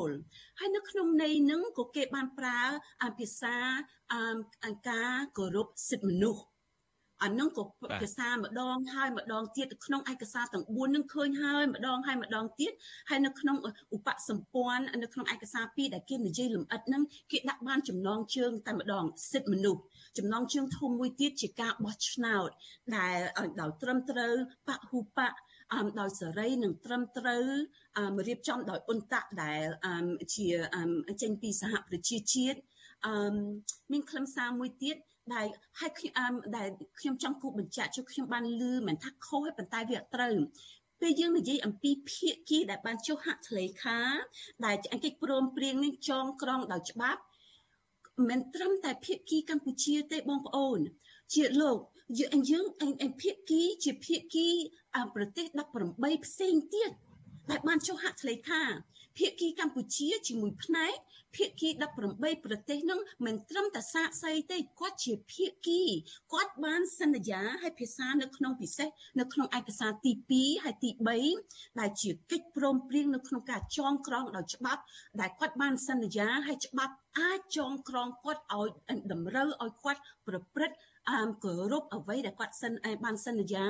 [0.60, 2.60] ហើយនៅក្នុងន័យនឹងក៏គេបានប្រើ
[3.20, 3.56] ភាសា
[4.14, 4.38] អម
[4.90, 6.42] ការគោរពសិទ្ធិមនុស្ស
[7.24, 7.64] អានឹងក៏
[8.02, 12.72] ភាសាម្ដងហើយម្ដងទៀតក្នុងឯកសារទាំង4នឹងឃើញហើយម្ដងហើយម្ដងទៀត
[13.10, 13.58] ហើយនៅក្នុង
[13.96, 19.82] ឧបសម្ព័ន្ធនៅក្នុងឯកសារ2ដែលគេនិយាយលម្អិតហ្នឹងគេដាក់បានចំណងជើងតែម្ដងសិទ្ធិមនុស្ស
[20.18, 22.50] ចំណងជើងធំមួយទៀតជាការបោះឆ្នោត
[22.98, 23.18] ដែល
[23.62, 24.34] ដោយត្រឹមត្រូវ
[24.68, 25.32] បហុបៈ
[25.74, 27.46] អមដោយសេរីនិងត្រឹមត្រូវ
[27.98, 30.06] អមរៀបចំដោយអ៊ុនតាក់ដែលអម
[30.36, 30.90] ជាអម
[31.22, 32.60] ចេញពីសហប្រជាជាតិ
[33.08, 33.36] អម
[33.92, 34.96] មានខ្លឹមសារមួយទៀត
[35.34, 35.48] ដែល
[35.80, 36.70] ហើយខ្ញុំដែល
[37.00, 40.36] ខ្ញុំចង់គូបញ្ជាក់ជួយខ្ញុំបានលឺមិនថាខុសទេប៉ុន្តែវាត្រូវ
[41.02, 44.00] ពេលយើងនិយាយអំពីភាគីដែលបានចុះហត្ថលេខា
[44.66, 47.22] ដែលអង្គកិច្ចព្រមព្រៀងនេះចងក្រងដោយច្បាប់
[48.30, 50.80] មិនត្រឹមតែភាគីកម្ពុជាទេបងប្អូន
[51.34, 51.78] ជាលោក
[52.20, 52.66] យើងយើង
[53.22, 54.48] ភាគីជាភាគី
[55.16, 55.46] ប្រទេស
[55.86, 56.92] 18ផ្សេងទៀត
[57.50, 58.62] ដែលបានចុះហត្ថលេខា
[59.22, 60.96] ភាគីកម្ពុជាជាមួយផ្នែក
[61.36, 61.70] ភាគី
[62.08, 65.82] 18ប្រទេសនឹងមិនត្រឹមតែសាកសីទេគាត់ជាភាគី
[66.34, 68.88] គាត់បានសន្យាឲ្យភាសានៅក្នុងពិសេស
[69.20, 70.90] នៅក្នុងឯកសារទី2ហើយទី
[71.36, 74.82] 3ដែលជាកិច្ចព្រមព្រៀងនៅក្នុងការចងក្រងដោយច្បាប់
[75.22, 78.70] ដែលគាត់បានសន្យាឲ្យច្បាប់អាចចងក្រងគាត់ឲ្យ
[79.12, 80.78] តម្រូវឲ្យគាត់ប្រព្រឹត្ត
[81.12, 83.68] អមគោរពអ្វីដែលគាត់សិនបានសន្យា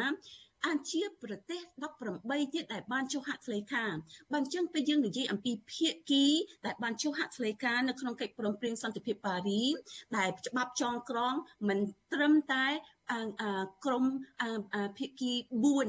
[0.66, 1.62] អានជាប្រទេស
[2.08, 3.86] 18ទៀតដែលបានចុះហត្ថលេខា
[4.34, 6.26] បានចឹងពេលយើងនិយាយអំពីភាគី
[6.66, 9.62] ដែលបានចុះហត្ថលេខានៅក្នុងកិច្ចព្រមព្រៀងសន្តិភាពប៉ារី
[10.18, 11.36] ដែលច្បាប់ចងក្រង
[11.70, 11.80] មិន
[12.14, 12.66] ត្រឹមតែ
[13.86, 14.06] ក្រម
[14.98, 15.32] ភាគី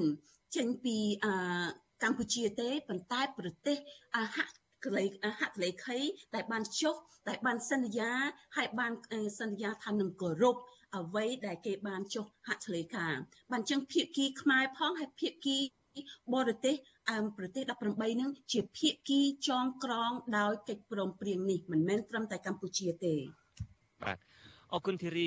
[0.01, 0.97] 4ចេញពី
[2.03, 3.77] កម្ពុជាទេប៉ុន្តែប្រទេស
[4.37, 5.05] ហត្ថលេ
[5.41, 5.99] ហត្ថលេខី
[6.35, 6.97] ដែលបានចុះ
[7.29, 8.13] ដែលបានសន្យា
[8.57, 8.93] ហើយបាន
[9.41, 10.57] សន្យាថានឹងគោរព
[10.97, 13.07] អ្វីដែលគេបានចុះហត្ថលេខា
[13.53, 15.59] បានចឹងភាគីខ្មែរផងហើយភាគី
[16.35, 16.75] បរទេស
[17.11, 17.63] អមប្រទេស
[17.93, 23.15] 18នឹងជាភាគីចងក្រងដោយកិច្ចព្រមព្រៀងនេះមិនមែនត្រឹមតែកម្ពុជាទេ
[24.03, 24.17] បាទ
[24.75, 25.27] អរគុណធីរី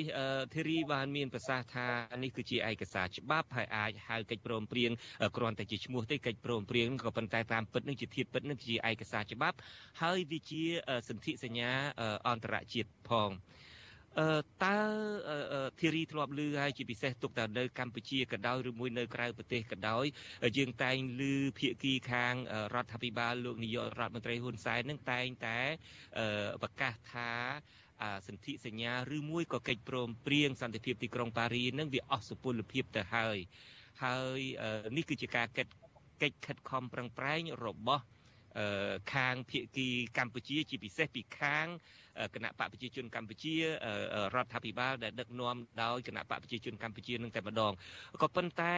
[0.54, 1.86] ធីរីបានមានប្រសាសន៍ថា
[2.22, 4.90] នេះគឺជាឯកសារច្បាប់ហើយអាចហៅកិច្ចព្រមព្រៀង
[5.36, 9.56] គ្រាន់តែជាឈ្មោះទេកិច្ចព្រមព្រៀងក៏ប៉ុន្តែតាមពិតនឹងជាធាតុពិតនឹងជាឯកសារច្បាប់
[10.02, 10.64] ហើយវាជា
[11.08, 11.70] សន្ធិសញ្ញា
[12.28, 13.30] អន្តរជាតិផង
[14.20, 14.78] អឺតើ
[15.80, 20.04] ធីរីធ្លាប់ឮហើយជាពិសេសទុកតែនៅកម្ពុជាក៏ដោយឬមួយនៅក្រៅប្រទេសក៏ដោយ
[20.56, 21.22] យើងតែងឮ
[21.58, 22.34] ភាគីខាង
[22.74, 25.58] រដ្ឋាភិបាលលោកនាយករដ្ឋមន្ត្រីហ៊ុនសែននឹងតែងតែ
[26.62, 27.32] ប្រកាសថា
[28.26, 33.38] សន្ធិសញ្ញាឬមួយក៏កិច្ចព្រមព្រៀងសន្តិភាពទីក្រុងប៉ារីនឹងវាអស់សុពលភាពទៅហើយ
[34.04, 34.40] ហើយ
[34.96, 35.72] នេះគឺជាការកិច្ច
[36.22, 38.02] កិច្ចខិតខំប្រឹងប្រែងរបស់
[39.14, 39.88] ខាងភៀកគី
[40.18, 41.66] កម្ពុជាជាពិសេសពីខាង
[42.34, 47.72] គណៈបកប្រជាជនកម្ពុជារដ្ឋាភិបាលដែលដឹកនាំដោយគណៈបកប្រជាជនកម្ពុជានឹងតែម្ដង
[48.22, 48.74] ក៏ប៉ុន្តែ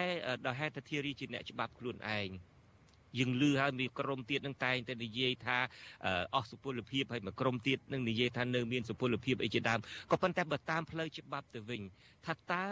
[0.46, 2.28] ដោយហេតុតែធារីជាអ្នកច្បាប់ខ្លួនឯង
[3.18, 5.58] យើងលឺហើយមានក្រុមទៀតនឹងតែងតែនិយាយថា
[6.34, 9.78] អស់សុពលភាពហើយមួយក្រុមទៀតនឹងនិយាយថានៅមានសុពលភាពអីជាដើម
[10.10, 11.82] ក៏ប៉ុន្តែបើតាមផ្លូវច្បាប់ទៅវិញ
[12.26, 12.64] ថាតើ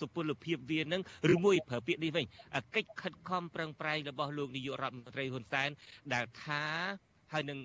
[0.00, 1.02] សុពលភាពវានឹង
[1.34, 2.24] ឬមួយប្រើពាក្យនេះវិញ
[2.74, 5.70] កិច្ចខិតខំប្រឹងប្រែងរបស់លោកនាយករដ្ឋមន្ត្រីហ៊ុនសែន
[6.14, 6.64] ដែលថា
[7.32, 7.58] ហើយនឹង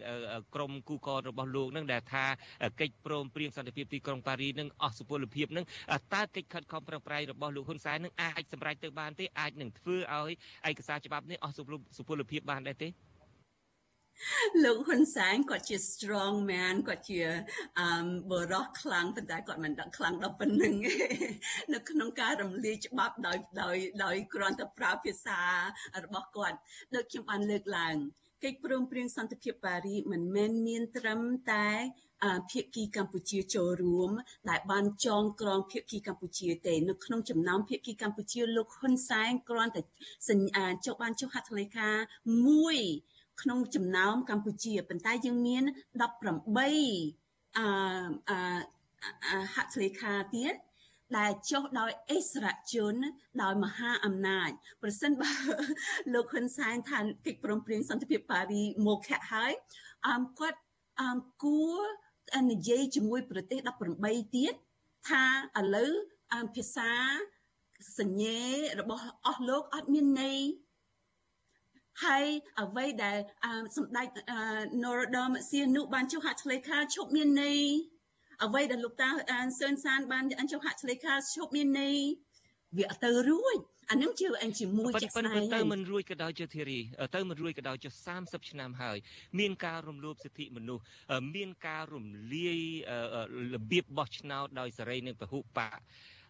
[0.56, 2.26] ក្រមគូកររបស់លោកនឹងដែលថា
[2.80, 5.66] កិច្ចព្រមព្រៀងសន្តិភាពទីក្រុងប៉ារីនឹងអស់សុពលភាពនឹង
[6.14, 10.32] តើកិច្ចខិតខំប្រឹងប្រែងរបស់លោកហ៊ុនសែននឹងអាចសម្រេចទៅបានទេអាចនឹងធ្វើឲ្យ
[10.70, 12.90] ឯកសារច្បាប់នេះអស់សុពលភាពបានដែរទេ
[14.64, 17.20] លោកហ៊ុនសែនគាត់ជា strong man គាត់ជា
[17.80, 17.88] អឺ
[18.32, 20.74] បរោះខ្លាំងប៉ុន្តែគាត់មិនដាក់ខ្លាំងដល់ប៉ុណ្្នឹង
[21.74, 25.40] នៅក្នុងការរំលាយច្បាប់ដោយដោយដោយគ្រាន់តែប្រើភាសា
[26.04, 26.58] របស់គាត់
[26.96, 27.96] ដូចខ្ញុំបានលើកឡើង
[28.44, 31.22] កិច្ចព្រមព្រៀងសន្តិភាពប៉ារីមិនមែនមានត្រឹម
[31.52, 31.68] តែ
[32.52, 34.12] ភាគីកម្ពុជាចូលរួម
[34.50, 39.82] ដែលបានចងក្រងភាគីកម្ពុជាទេនៅក្នុងចំណោមភាគីកម្ពុជាលោកហ៊ុនសែនគ្រាន់តែ
[40.30, 41.90] សញ្ញាចុះបានចុះហត្ថលេខា
[42.48, 42.78] មួយ
[43.42, 45.64] ក្នុងចំណោមកម្ពុជាប៉ុន្តែយើងមាន
[46.02, 50.54] 18អឺហត្ថលេខាទៀត
[51.18, 52.96] ដែលចុះដោយអិសរាជជន
[53.44, 54.50] ដោយមហាអំណាច
[54.82, 55.32] ប្រសិនបើ
[56.14, 59.52] លោកហ៊ុនសែនថាកិច្ចព្រមព្រៀងសន្តិភាពប៉ារីមកខៈហើយ
[60.10, 60.60] អមគាត់
[61.02, 61.82] អមគួរ
[62.52, 63.60] និយាយជាមួយប្រទេស
[63.98, 64.54] 18ទៀត
[65.10, 65.24] ថា
[65.60, 65.92] ឥឡូវ
[66.34, 66.92] អមភាសា
[68.00, 68.42] សញ្ញេ
[68.80, 70.40] របស់អស់លោកអត់មានន័យ
[72.06, 72.26] ហើយ
[72.60, 73.18] អ្វីដែល
[73.78, 74.08] សម្ដេច
[74.84, 77.60] នរោត្តមសីហនុបានចុះហត្ថលេខាឈប់មានន័យ
[78.46, 81.98] អ្វីដែលលោកតាអានសឿនសានបានអញ្ចឹងហាក់ឆ្លេខាឈប់មានន័យ
[82.78, 83.58] វាអត់ទៅរួច
[83.92, 86.80] អានឹងជាអញជាមួយជាក់ស្ដែងទៅមិនរួចក៏ដោយជាធារី
[87.16, 87.90] ទៅមិនរួចក៏ដោយជា
[88.20, 88.98] 30ឆ្នាំហើយ
[89.40, 90.84] មានការរំលោភសិទ្ធិមនុស្ស
[91.36, 92.60] មានការរំលាយ
[93.54, 95.78] របៀបបោះឆ្នោតដោយសេរីនិងពហុបក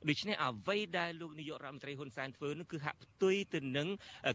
[0.09, 3.87] ដូច្នេះអ្វីដែលលោកនាយករដ្ឋមន្ត្រីហ៊ុនសែនធ្វើនោះគឺហាក់ផ្ទុយទៅនឹង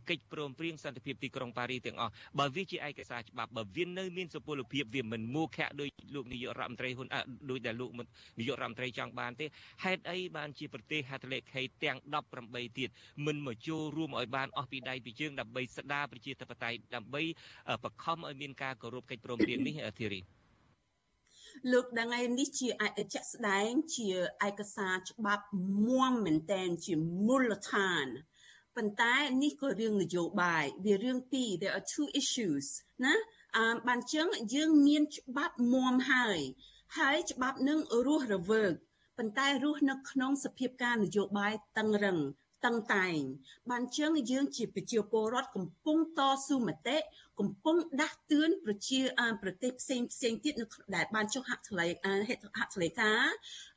[0.08, 7.08] កិច្ចព្រមព្រៀងសន្តិភាពទីក្រុងប៉ារីទាំងអស់បើវាជាឯកសារច្បាប់បើវានៅមានសុពលភាពវាមិនមូខៈដោយលោកនាយករដ្ឋមន្ត្រីហ៊ុន
[7.50, 7.90] ដោយដែលលោក
[8.38, 9.46] នាយករដ្ឋមន្ត្រីចង់បានទេ
[9.84, 11.98] ហេតុអីបានជាប្រទេសហត្ថលេខីទាំង
[12.38, 12.88] 18ទៀត
[13.26, 17.22] មិនមកចូលរួមឲ្យបានអស់ពីដៃពីជើងដើម្បីស្ដារប្រជាធិបតេយ្យដើម្បី
[17.84, 20.20] បខំឲ្យមានការគោរពកិច្ចព្រមព្រៀងនេះធីរី
[21.72, 22.68] លោកដឹងហើយនេះជា
[23.12, 24.08] ជាក់ស្ដែងជា
[24.48, 25.44] ឯកសារច្បាប់
[25.86, 26.94] មួមមែនតែនជា
[27.26, 28.06] មូលដ្ឋាន
[28.76, 32.66] ប៉ុន្តែនេះក៏រឿងនយោបាយវារឿងពីរ there are two issues
[33.04, 33.14] ណា
[33.56, 36.40] អឺបានចឹងយើងមានច្បាប់មួមហើយ
[36.98, 38.72] ហើយច្បាប់នឹងរស់រវើក
[39.18, 42.18] ប៉ុន្តែរស់នៅក្នុងសភាពការនយោបាយតឹងរឹង
[42.64, 43.18] តឹងតែង
[43.70, 46.96] បានជើងយើងជាប្រជាពលរដ្ឋកំពុងតស៊ូមតិ
[47.40, 49.00] កំពុងដាស់តឿនប្រជា
[49.42, 50.66] ប្រទេសផ្សេងផ្សេងទៀតនៅ
[50.96, 53.12] ដែលបានចុះហត្ថលេខាហត្ថហត្ថលេខា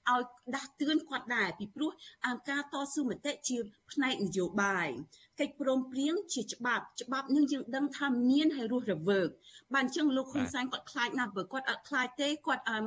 [0.09, 0.23] ឲ្យ
[0.55, 1.91] ដាស់តឿនគាត់ដែរពីព្រោះ
[2.49, 3.57] ការតស៊ូមតិជា
[3.91, 4.89] ផ្នែកនយោបាយ
[5.39, 9.29] កិច្ចព្រមព្រៀងជាច្បាប់ច្បាប់នឹងយើងដឹងថាមានហើយរស់រវើក
[9.73, 12.85] បានអញ្ចឹងលោកហ៊ុនសែនគាត់ខ្លាចណាស់បើគាត់អត់ខ្លាចទេគាត់អត់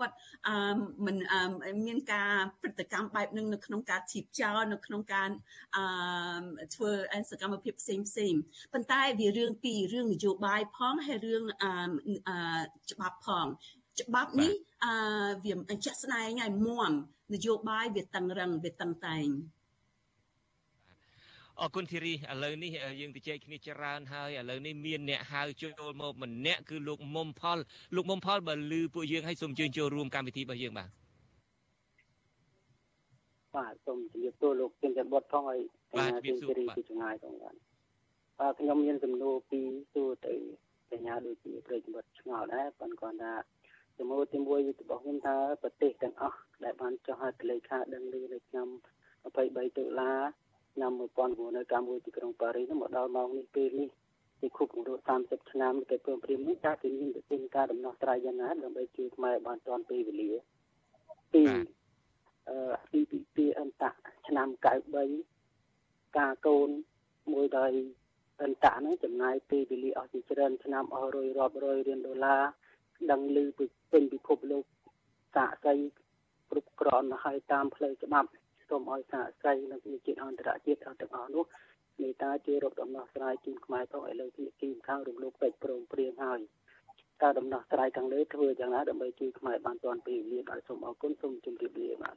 [0.00, 0.14] គាត់
[1.06, 1.16] មិន
[1.86, 5.28] មានការព្រឹត្តិកម្មបែបនឹងនៅក្នុងការធីបចោលនៅក្នុងការ
[6.74, 6.90] ធ្វើ
[7.30, 8.34] សកម្មភាពផ្សេងផ្សេង
[8.72, 11.42] ប៉ុន្តែវារឿងពីររឿងនយោបាយផងហើយរឿង
[12.90, 13.46] ច្បាប់ផង
[14.00, 14.52] ច្បាប់នេះ
[14.84, 14.94] អឺ
[15.44, 16.90] វាជាក់ស្ដែងហើយមួម
[17.34, 19.28] នយោបាយវាតឹងរឹងវាតឹងតែង
[21.60, 22.70] អរគុណធីរីឥឡូវនេះ
[23.00, 27.58] យើងទៅជែកគ្នាច្រើនហើយឥឡូវនេះមានអ្នកហៅចូលមកម្នាក់គឺលោកមុំផល
[27.94, 30.88] លោកមុំផលបើលឺពួកយើងឲ្យសូមជើញចូលរួមកម្មវិធីរបស់យើងបាទ
[33.56, 35.60] បាទសូមជម្រាបសួរលោកជិនច័ន្ទបុតផងហើយ
[35.98, 37.54] បាទជម្រាបសួរបាទពីចម្ងាយផងបាទ
[38.42, 40.34] បាទខ្ញុំមានសំណួរពីរសួរទៅ
[40.90, 43.32] សញ្ញាដូចជាប្រិយមិត្តឆ្ងល់ដែរប៉ុន្តែគាត់ថា
[43.98, 48.68] សំណួរទី1របស់ខ្ញុំថាប្រទេសទាំងអស់ដែលបានចុះហត្ថលេខាដឹងឮនៅឆ្នាំ
[49.22, 50.12] 23តុលា
[50.74, 50.92] ឆ្នាំ
[51.48, 53.88] 1991ទីក្រុងប៉ារីសមកដល់ម៉ោងនេះពេលនេះ
[54.40, 60.32] ទីគប់រស់30ឆ្នាំទៅព្រមព្រៀងនេះតើគេមានវិធានការដំណោះស្រាយយ៉ាងណាដើម្បីជួយខ្មែរបានទាន់ពេលវេលា
[61.34, 61.44] ទី
[62.48, 63.92] អឺទីពីពីអន្តៈ
[64.28, 64.48] ឆ្នាំ
[65.32, 66.68] 93ការកូន
[67.34, 67.72] មួយដោយ
[68.44, 72.42] អន្តៈហ្នឹងចំណាយពេលវេលាអស់ជាច្រើនឆ្នាំអស់រយរាប់រយរៀលដុល្លារ
[73.10, 74.64] ដឹងឮពីពេញពិភពលោក
[75.36, 75.74] សាកសី
[76.50, 78.28] គ្រប់គ្រាន់ហើយតាមផ្លូវច្បាប់
[78.68, 81.44] សូមឲ្យសហស្រីនិងជាជាតិអន្តរជាតិទាំងអស់នោះ
[82.00, 86.40] មេត្តាជួយរកដំណោះស្រាយជូនខ្មែរផងឥឡូវទីគីមខាងរំលោភពេជ្រព្រមព្រៀងហើយ
[87.22, 92.16] តើដំណោះស្រាយខាងលើធ្វើយ៉ាងណាដើម្បីជួយខ្មែរបានទាន់ពេលវេលាបាទសូមអរគុណសូមជម្រាបលាបាទ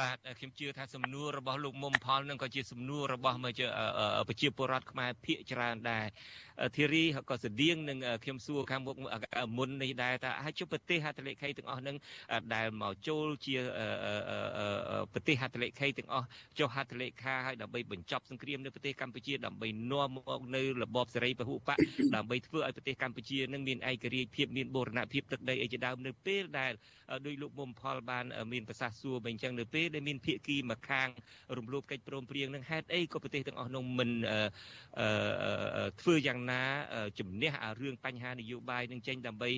[0.00, 6.06] បបាទខ្ញុំជឿថាសំណួររបស់លោកមុំផលនឹងក៏ជាសំណួររបស់ប្រជាពលរដ្ឋខ្មែរភាគច្រើនដែរ
[6.76, 8.96] ធីរីក៏ស្តៀងនឹងខ្ញុំសួរខាងមុខ
[9.58, 11.96] មុននេះដែរថាហើយជុំប្រទេសហត្ថលេខីទាំងអស់នឹង
[12.54, 13.56] ដែលមកចូលជា
[15.12, 16.26] ប្រទេសហត្ថលេខីទាំងអស់
[16.58, 21.70] ចុះហត្ថលេខាហើយដើម្បីបញ្ចប់សង្គ្រាមនៅប្រទេសកម្ពុជាដើម្បីនាំមកនៅរបបសេរីពហុបក
[22.16, 26.72] ដើម្បីធ្វើឲ្យប្រទេសកម្ពុជានឹងមានឯករាជ្យភាពមានបូរណភាពទឹកដីអីជាដើមនៅពេលដែល
[27.26, 31.08] ដោយលោកមុំផលបានមានប្រសាសន៍សួរបែបអញ្ចឹងនៅពេលដែលមានភាគីមកខាង
[31.58, 34.10] រំលោភកិច្ចព្រមព្រៀងនឹងហេតុអីក៏ប្រទេសទាំងអស់នោះមិន
[36.00, 36.62] ធ្វើយ៉ាងណា
[37.18, 39.50] ជំនះអារឿងបញ្ហានយោបាយនឹងចេញដើម្បី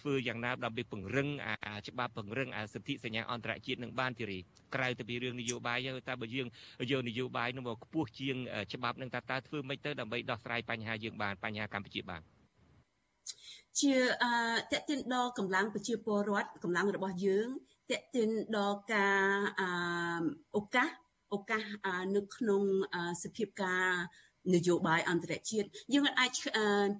[0.00, 1.28] ធ្វើយ៉ាងណាដើម្បីពង្រឹង
[1.66, 4.38] អាច្បាប់ពង្រឹងអាសិទ្ធិសញ្ញាអន្តរជាតិនឹងបានទីរី
[4.74, 5.78] ក្រៅទៅពីរឿងនយោបាយ
[6.08, 6.48] ទៅបើយើង
[6.90, 8.36] យកនយោបាយនោះមកខ្ពស់ជាង
[8.74, 12.22] ច្បាប់នឹងតើតើធ្វើម៉េចទៅដើម្បីដោះស្រាយបញ្ហាយើងបានបញ្ហាកម្ពុជាបាន
[13.80, 14.32] ជាអឺ
[14.72, 17.48] តេតិនដល់កម្លាំងប្រជាពលរដ្ឋកម្លាំងរបស់យើង
[17.90, 19.26] តេតិនដល់ការ
[19.60, 19.68] អឺ
[20.56, 20.90] ឱកាស
[21.34, 21.64] ឱកាស
[22.16, 22.62] នៅក្នុង
[23.22, 23.90] សភាពការ
[24.54, 26.30] នយោបាយអន្តរជាតិយើងអាច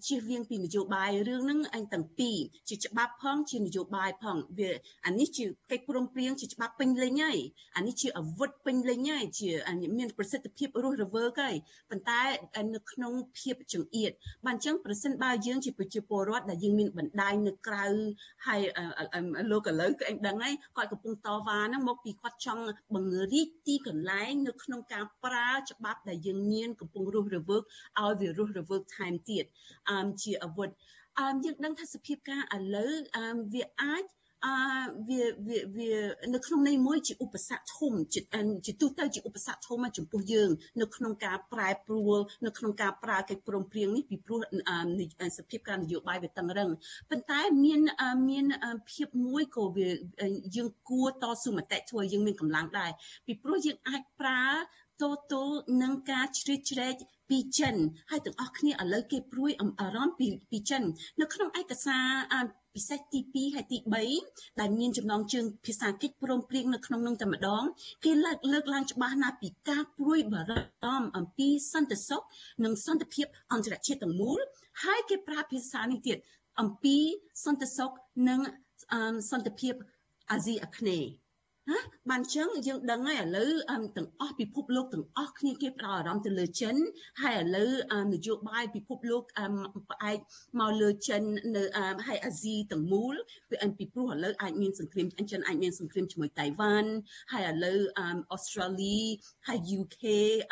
[0.06, 2.36] ជៀសវាងពីនយោបាយរឿងហ្នឹងឯងទាំងពីរ
[2.68, 4.70] ជាច្បាប់ផងជានយោបាយផងវា
[5.06, 7.38] អានេះជាកិច្ចព្រមព្រៀងជាច្បាប់ពេញលេញហើយ
[7.76, 9.50] អានេះជាអាវុធពេញលេញហើយជា
[9.98, 11.56] មានប្រសិទ្ធភាពរស់រវើកហើយ
[11.90, 12.20] ប៉ុន្តែ
[12.74, 14.10] នៅក្នុងភាពចង្អៀត
[14.46, 17.84] បានអញ្ចឹងប្រសិនបើយើងជាប្រជាពលរដ្ឋដែលយើងមានបណ្ដាញនៅក្រៅ
[18.46, 18.60] ហើយ
[19.50, 22.62] លោកឥឡូវក៏ឯងដឹងហើយគាត់កំពុងតវ៉ាហ្នឹងមកពីគាត់ចង់
[22.94, 27.62] បង្រៀនទីកន្លែងនៅក្នុងការប្រើច្បាប់ដែលយើងមានកំពុងរស់រវើក
[28.00, 29.44] ឲ្យវារស់រវើកថែមទៀត
[29.90, 30.68] អឺជាអាវុធ
[31.20, 34.04] អឺយើងដឹងថាសភាពការឥឡូវអឺវាអាច
[34.44, 34.54] អឺ
[35.08, 35.92] វាវាវា
[36.34, 38.20] នៅក្នុងន័យមួយជាឧបសគ្គធំជា
[38.66, 44.40] ជាទូទៅជាឧបសគ្គធំចំពោះយើង នៅក្នុងការប្រែប្រួលនៅក្នុងការប្រើកិច្ចព្រមព្រៀងនេះពីព្រោះ
[45.38, 46.70] សភាពការនយោបាយវាតឹងរឹង
[47.10, 47.80] ប៉ុន្តែមាន
[48.30, 48.46] មាន
[48.90, 49.88] ភាពមួយក៏វា
[50.56, 52.90] យើងគួរតស៊ូមតិធ្វើយើងមានកម្លាំងដែរ
[53.26, 54.44] ពីព្រោះយើងអាចប្រើ
[55.02, 56.94] ទទល់នឹងការជ្រៀតជ្រែក
[57.28, 57.76] ពីចិន
[58.10, 59.50] ហើយទាំងអស់គ្នាឥឡូវគេព្រួយ
[59.80, 60.82] អារម្មណ៍ពីពីចិន
[61.20, 61.98] នៅក្នុងឯកសា
[62.42, 63.78] រពិសេសទី2ហើយទី
[64.18, 67.62] 3ដែលមានចំណងជើងភាសាកិច្ចព្រមព្រៀងនៅក្នុងនោះតែម្ដង
[68.04, 72.22] គេលើកលើកឡើងច្បាស់ណាស់ពីការព្រួយបារម្ភអំពីសន្តិសុខ
[72.64, 74.38] និងសន្តិភាពអន្តរជាតិទាំងមូល
[74.84, 76.18] ហើយគេប្រើភាសានេះទៀត
[76.60, 76.96] អំពី
[77.44, 77.90] សន្តិសុខ
[78.28, 78.40] និង
[79.30, 79.74] សន្តិភាព
[80.30, 81.08] អាស៊ីអាគ្នេយ៍
[81.70, 81.78] ណា
[82.10, 83.50] បានចឹងយើងដឹងហើយឥឡូវ
[83.96, 86.74] ទាំងអស់ពិភពលោកទាំងអស់គ្នាគេផ្ដោតអារម្មណ៍ទៅលើចិន
[87.22, 87.70] ហើយឥឡូវ
[88.14, 89.22] នយោបាយពិភពលោក
[89.90, 90.18] ផ្អែក
[90.60, 91.22] មកលើចិន
[91.56, 91.62] នៅ
[92.06, 93.14] ហើយអាស៊ីទាំងមូល
[93.78, 96.90] ពីព្រោះឥឡូវអាចមានសង្គ្រាមចិនអាចមានសង្គ្រាមជាមួយតៃវ៉ាន់
[97.32, 97.78] ហើយឥឡូវ
[98.32, 98.98] អូស្ត្រាលី
[99.46, 100.02] ហើយ UK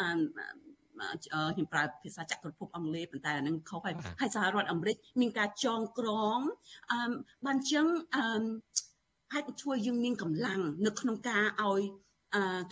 [0.00, 6.38] ខ្ញុំប្រើភាសាចក្រភពអង់គ្លេសប៉ុន្តែអានឹងខុសហើយហើយសហរដ្ឋអាមេរិកមានការចងក្រង
[6.92, 6.98] អឺ
[7.46, 8.24] បានចឹងអឺ
[9.34, 11.82] អាចជួយយើងមានកម្លាំងនៅក្នុងការឲ្យ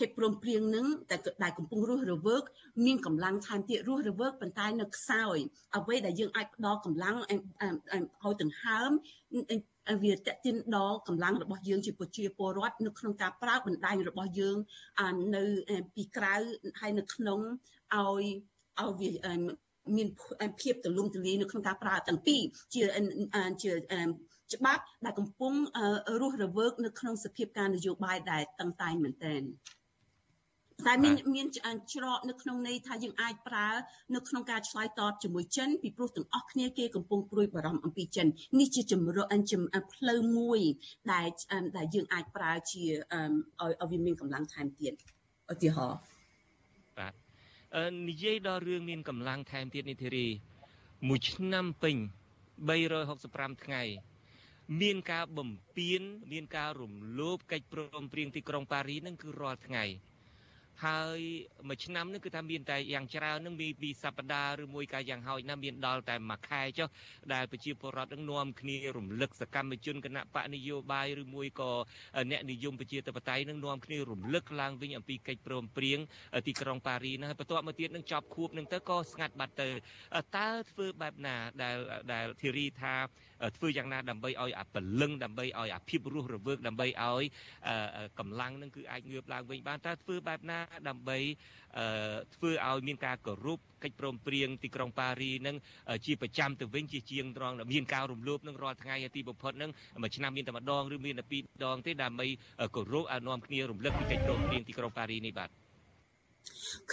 [0.01, 2.43] កិច្ចព្រមព្រៀងនឹងតែដែលកំពុងរស់រវើក
[2.85, 5.37] មានកម្លាំងថែមទៀតរស់រវើកប៉ុន្តែនៅខ្សោយ
[5.77, 8.89] អ្វីដែលយើងអាចផ្ដល់កម្លាំងឲ្យដង្ហើម
[10.03, 14.57] វាតេតិនដល់កម្លាំងរបស់យើងជាប្រជាពលរដ្ឋនៅក្នុងការប្រើបណ្ដាញរបស់យើង
[15.35, 15.43] នៅ
[15.95, 16.35] ពីក្រៅ
[16.79, 17.39] ហើយនៅក្នុង
[17.95, 18.23] ឲ្យ
[18.81, 19.11] ឲ្យវា
[19.97, 20.07] មាន
[20.61, 22.41] ភាពទលំទលាយនៅក្នុងការប្រើទាំងពីរ
[22.73, 22.83] ជា
[23.63, 23.71] ជា
[24.53, 25.53] ច្បាប់ដែលកំពុង
[26.21, 29.43] រស់រវើកនៅក្នុងសភាពការនយោបាយដែលតឹងតែងមែនទែន
[30.87, 33.69] តែមានមានច្រកនៅក្នុងន័យថាយើងអាចប្រើ
[34.15, 38.27] នៅក្នុងការឆ្លើយតបជាមួយចិនពីព្រោះទាំងអស់គ្នាគេកំពុងព្រួយបារម្ភអំពីចិន
[38.59, 39.25] នេះជាជំរក
[39.93, 40.59] ផ្លូវមួយ
[41.13, 41.27] ដែល
[41.77, 42.83] ដែលយើងអាចប្រើជា
[43.61, 44.93] ឲ្យឲ្យវាមានកម្លាំងថែមទៀត
[45.53, 45.99] ឧទាហរណ៍
[46.97, 47.13] បាទ
[48.09, 50.27] និយាយដល់រឿងមានកម្លាំងថែមទៀតនេះធីរី
[51.07, 51.95] មួយឆ្នាំពេញ
[52.79, 53.83] 365ថ្ងៃ
[54.81, 56.01] មានការបំពេញ
[56.31, 59.85] មានការរំលោភកិច្ចព្រមព្រៀងទីក្រុងប៉ារីនឹងគឺរាល់ថ្ងៃ
[60.85, 61.19] ហើយ
[61.67, 66.87] មួយឆ្នាំនេះគឺថាមានតែយ៉ាងច្រើននឹងមានពីសប្តាហ៍ឬមួយកាយ៉ាងហោចណាស់មានដល់តែមួយខែចុះ
[67.33, 71.71] ដែលប្រជាពលរដ្ឋនឹងនាំគ្នារំលឹកសកម្មជនគណៈបកនយោបាយឬមួយក៏
[72.31, 75.99] អ្នកនិយមប្រជាធិបតេយ្យនឹងនាំគ្នារំលឹកឡើងវិញអំពីកិច្ចព្រមព្រៀង
[76.47, 79.69] ទីក្រុងប៉ារីណាហើយបន្ទាប់មកទៀតនឹងចប់ខួបនឹងទៅក៏ស្ងាត់បាត់ទៅ
[80.37, 81.77] តើធ្វើបែបណាដែល
[82.13, 82.95] ដែលធីរីថា
[83.57, 87.23] ធ្វើយ៉ាងណាដើម្បីឲ្យអាពលឹងដើម្បីឲ្យអាភាពរស់រវើកដើម្បីឲ្យ
[88.19, 91.17] កម្លាំងនឹងគឺអាចងើបឡើងវិញបានតើធ្វើបែបណាដើម្បី
[92.35, 95.55] ធ្វើឲ្យមានការគោរពកិច្ចព្រមព្រៀងទីក្រុងប៉ារីនឹង
[96.05, 99.71] ជាប្រចាំទៅវិញជាជាងត្រង់មានការរំលោភនឹងរាល់ថ្ងៃទីបំផុតនឹង
[100.03, 102.27] មួយឆ្នាំមានតែម្ដងឬមានតែពីរដងទេដើម្បី
[102.75, 105.49] គោរពឲ្យនាំគ្នារំលឹកពីកិច្ចព្រមព្រៀងទីក្រុងប៉ារីនេះបាទ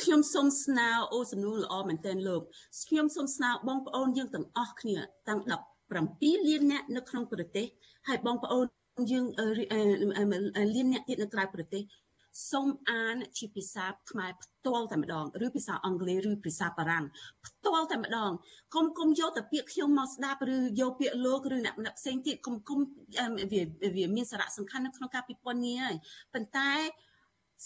[0.00, 2.42] ខ្ញុំសូមស្នើអូសំណួរល្អមែនទែនលោក
[2.88, 4.96] ខ្ញុំសូមស្នើបងប្អូនយើងទាំងអស់គ្នា
[5.28, 5.40] ទាំង
[5.90, 7.66] 17លានអ្នកនៅក្នុងប្រទេស
[8.08, 8.64] ហើយបងប្អូន
[9.12, 9.24] យើង
[10.74, 11.82] លានអ្នកទៀតនៅក្រៅប្រទេស
[12.50, 17.04] សូមអានជាភាសាខ្មែរផ្ទាល់តែម្ដងឬភាសាអង់គ្លេសឬភាសាបារាំង
[17.46, 18.30] ផ្ទាល់តែម្ដង
[18.74, 22.78] កុំគុំយកតែពាក្យខ្ញុំមកស្ដាប់ឬយកពាក្យលោកឬអ្នកម្នាក់ផ្សេងទៀតកុំគុំ
[23.52, 23.62] វា
[23.96, 25.96] វាមានសារៈសំខាន់នៅក្នុងការពិពណ៌នាហើយ
[26.34, 26.70] ប៉ុន្តែ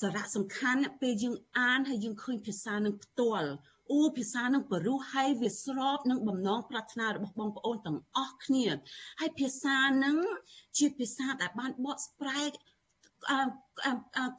[0.00, 3.48] សារៈសំខាន់ពេលយើងអានហើយយើងឃើញភាសានឹងផ្ទាល់
[3.92, 8.66] អូភាសានឹងបរុសហើយវាស្របនឹងបំណងប្រាថ្នារបស់បងប្អូនទាំងអស់គ្នា
[9.20, 10.16] ហើយភាសានឹង
[10.78, 12.50] ជាភាសាដែលបានបកស្ប្រែក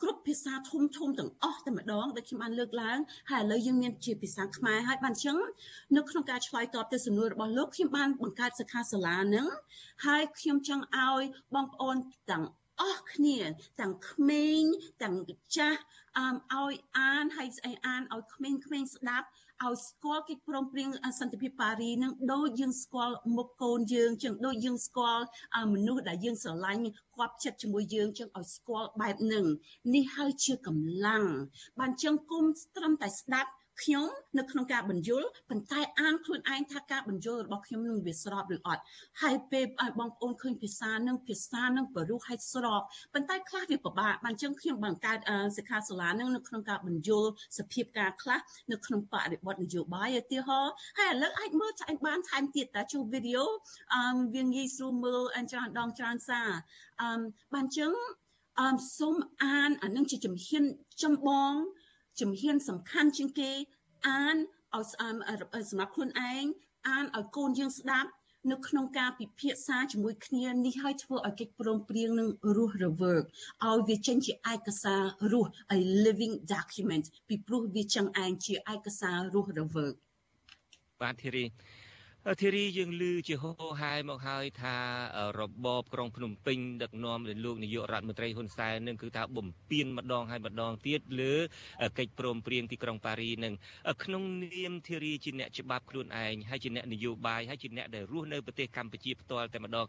[0.01, 2.97] គ្រប់ភាសាធំធំទាំងអស់តែម្ដងដែលខ្ញុំបានលើកឡើង
[3.31, 5.37] ហើយឥឡូវយើងមានជាភាសាខ្មែរហើយបានអញ្ចឹង
[5.95, 9.47] នៅក្នុងការឆ្លើយតបទៅសំណួររបស់លោកខ្ញុំបានបង្កើតសិក្ខាសាលានឹង
[10.05, 11.23] ហើយខ្ញុំចង់ឲ្យ
[11.55, 11.95] បងប្អូន
[12.31, 12.43] ទាំង
[12.81, 13.37] អស់គ្នា
[13.79, 14.61] ទាំងក្មេង
[15.03, 15.15] ទាំង
[15.55, 15.79] ចាស់
[16.17, 19.27] អមឲ្យអានហើយស្អីអានឲ្យក្មេងៗស្ដាប់
[19.63, 25.23] ឲ្យស្គាល់កិច្ចព្រមព្រៀងសន្តិភាពប៉ារីនឹងដូចយើងស្គាល់មុខកូនយើងចឹងដូចយើងស្គាល់
[25.73, 26.81] មនុស្សដែលយើងស្រឡាញ់
[27.15, 29.45] គាត់ចិត្តជាមួយយើងចឹងឲ្យស្គាល់បែបនឹង
[29.95, 31.23] នេះហើយជាកម្លាំង
[31.79, 32.45] បានចឹងគុំ
[32.75, 33.51] ត្រឹមតែស្ដាប់
[33.81, 34.07] ខ្ញុំ
[34.37, 38.81] នៅក្នុងការបញ្យលប៉ុន្តែអានខ្លួនឯងថាការបញ្យលរបស់ខ្ញុំនឹងវាស្របឬអត់
[39.21, 42.81] ហើយពេលឲ្យបងប្អូនឃើញភាសានឹងភាសានឹងបរុសឲ្យស្រប
[43.13, 45.19] ប៉ុន្តែខ្លះវាពិបាកបានចឹងខ្ញុំបង្កើត
[45.57, 47.23] សិក្ខាសាលានឹងនៅក្នុងការបញ្យល
[47.57, 48.39] សភាពការខ្លះ
[48.71, 53.45] នៅក្នុងបរិបទនយោបាយឧទាហរណ៍ហើយឥឡូវអាចមើលឆ្អែតបានថែមទៀតតើជួវីដេអូ
[53.93, 54.01] អឺ
[54.35, 55.21] វាងាយស្រួលមើល
[55.51, 56.49] ច្រើនដងច្រើនសារ
[57.01, 57.21] អឺ
[57.53, 57.91] បានចឹង
[58.59, 58.67] អឺ
[58.97, 60.63] សូមអានអានឹងជាជំហាន
[61.03, 61.53] ចម្បង
[62.19, 63.51] ជំហានសំខាន់ជាងគេ
[64.07, 64.35] អាន
[64.75, 66.45] ឲ្យសម្រាប់ខ្លួនឯង
[66.89, 68.09] អានឲ្យកូនយើងស្ដាប់
[68.51, 73.23] នៅក្នុងការពិភាក្សាជាមួយគ្នានេះឲ្យធ្វើឲ្យកិច្ចព្រមព្រៀងនឹងរស់រវើក
[73.65, 75.01] ឲ្យវាចេញជាឯកសារ
[75.31, 79.93] រស់ a living document ពីព្រោះវាចឹងឯងជាឯកសាររស់រវើក
[81.01, 81.43] បាទធីរី
[82.41, 83.51] ធីរីយើងឮជាហោ
[83.81, 84.75] ហែមកហើយថា
[85.39, 91.33] របបក្រុងភ្នំពេញដឹកនាំដោយលោកនាយករដ្ឋមន្ត្រីហ៊ុនសែននឹងគឺថាបំពេញម្ដងហើយម្ដងទៀតលើ
[91.97, 93.53] កិច្ចព្រមព្រៀងទីក្រុងប៉ារីនឹង
[94.03, 99.85] ក្នុងនាមធីរីជាអ្នកច្បាប់ខ្លួនឯងហើយជាអ្នកនយោបាយហើយជាអ្នកដែលរស់នៅប្រទេសកម្ពុជាផ្ទាល់តែម្ដង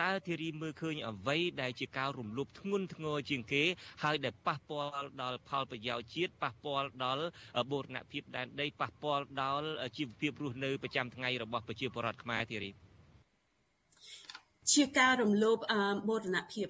[0.00, 3.64] តើធីរីមើលឃើញអ្វីដែលជាការរំលោភធ្ងន់ធ្ងរជាងគេ
[4.02, 4.90] ហើយដែលប៉ះពាល់
[5.22, 7.24] ដល់ផលប្រយោជន៍ជាតិប៉ះពាល់ដល់
[7.70, 9.66] បូរណភាពដែនដីប៉ះពាល់ដល់
[9.96, 12.70] ជីវភាពរស់នៅប្រចាំថ្ងៃរបស់របស់ប្រជាពលរដ្ឋខ្មែរទេរី
[14.72, 15.58] ជាការរំលោភ
[16.08, 16.68] បូរណភាព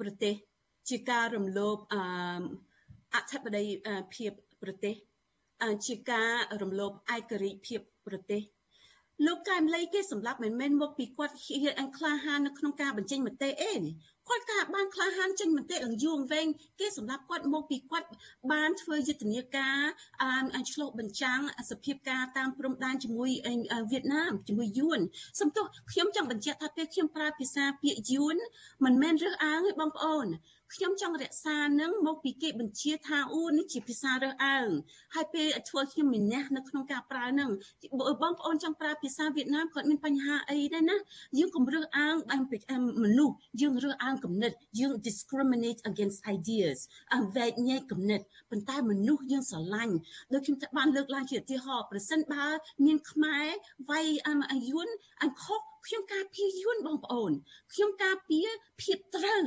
[0.00, 0.34] ប្រទេស
[0.88, 1.76] ជាការរំលោភ
[3.14, 3.72] អធិបតេយ្យ
[4.14, 4.94] ភាពប្រទេស
[5.86, 8.42] ជាការរំលោភឯករាជ្យភាពប្រទេស
[9.26, 13.72] លោកកែមលីគេសម្រាប់មិនមែនមកពីគាត់ហ៊ានអង្ក្លាហាននៅក្នុងការបញ្ចេញមតិអេ
[14.28, 16.46] គាត់ក៏បានក្លាហានចេញមតិអង្គយូរវែង
[16.80, 18.08] គេសម្រាប់គាត់មកពីគាត់
[18.52, 19.78] បានធ្វើយុទ្ធនាការ
[20.54, 21.40] អាឆ្លោះបញ្ចាំង
[21.70, 23.30] សភាពការតាមព្រំដែនជាមួយ
[23.90, 25.00] វៀតណាមជាមួយយួន
[25.40, 28.36] សំទោសខ្ញុំចង់បញ្ជាក់ថាពេលខ្ញុំប្រើភាសាពាក្យយួន
[28.84, 30.26] មិនមែនរើសអើងទេបងប្អូន
[30.74, 34.68] ខ្ញុំចង់រក្សានឹងមកពីគេបញ្ជាថាអូនេះជាភាសារើសអើង
[35.14, 37.50] ហើយពេលធ្វើខ្ញុំមានះនៅក្នុងការប្រើនឹង
[37.98, 38.00] ប
[38.30, 40.96] ងប្អូនចង់ប្រើភាសាវៀតណាមគាត់មានបញ្ហាអីដែរណា
[41.38, 42.16] យើងកុំរើសអើង
[43.04, 46.78] មនុស្សយើងរើសអើងគំនិតយើង discriminate against ideas
[47.14, 49.94] អវែកញែកគំនិតប៉ុន្តែមនុស្សយើងស្រឡាញ់
[50.32, 52.46] ដូចខ្ញុំបានលើកឡើងជាឧទាហរណ៍ប្រសិនបើ
[52.84, 53.46] មានខ្មែរ
[53.90, 54.88] វាយអាយុន
[55.22, 57.32] អញខុសខ្ញុំការពារយួនបងប្អូន
[57.72, 58.48] ខ្ញុំការពារ
[58.80, 59.46] ភាពត្រូវ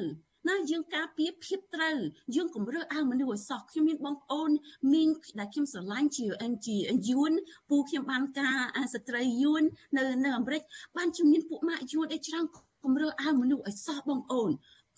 [0.50, 1.98] ណាយើងការពារភាពត្រូវ
[2.36, 4.52] យើងកុំរើសអើងមនុស្សឲ្យសោះខ្ញុំមានបងប្អូន
[4.94, 6.68] មីងដែលខ្ញុំស្រឡាញ់ជា NG
[7.10, 7.34] យួន
[7.70, 9.64] ពូខ្ញុំបានការស្ត្រីយួន
[9.98, 10.62] នៅនៅអាមេរិក
[10.98, 12.46] បានជំនាញពួកម៉ាក់យួនអីច្រើន
[12.84, 14.52] កុំរើសអើងមនុស្សឲ្យសោះបងប្អូន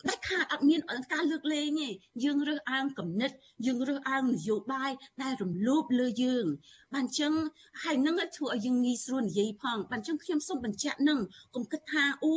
[0.10, 0.80] ដាច់ខាតអត់មាន
[1.14, 1.90] ការលើកលែងទេ
[2.24, 3.32] យើងរើសអើងគំនិត
[3.66, 4.92] យើងរើសអើងនយោបាយ
[5.24, 6.46] ដែលរំលោភលើយើង
[6.94, 7.34] បានចឹង
[7.84, 11.20] ហើយនឹងធ្វើឲ្យយើងងាយស្រួលនិយាយផងបានចឹងខ្ញុំសូមបញ្ជាក់នឹង
[11.56, 12.36] កុំគិតថាអូ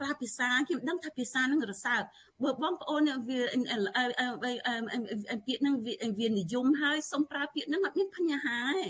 [0.00, 2.02] ប្រើភាសាខ្ញុំដឹងថាភាសានឹងរសើប
[2.42, 5.74] បើបងប្អូនវាពាក្យនឹង
[6.18, 8.86] វានិយមហើយសូមប្រើពាក្យនឹងអត់មានបញ្ហាទេ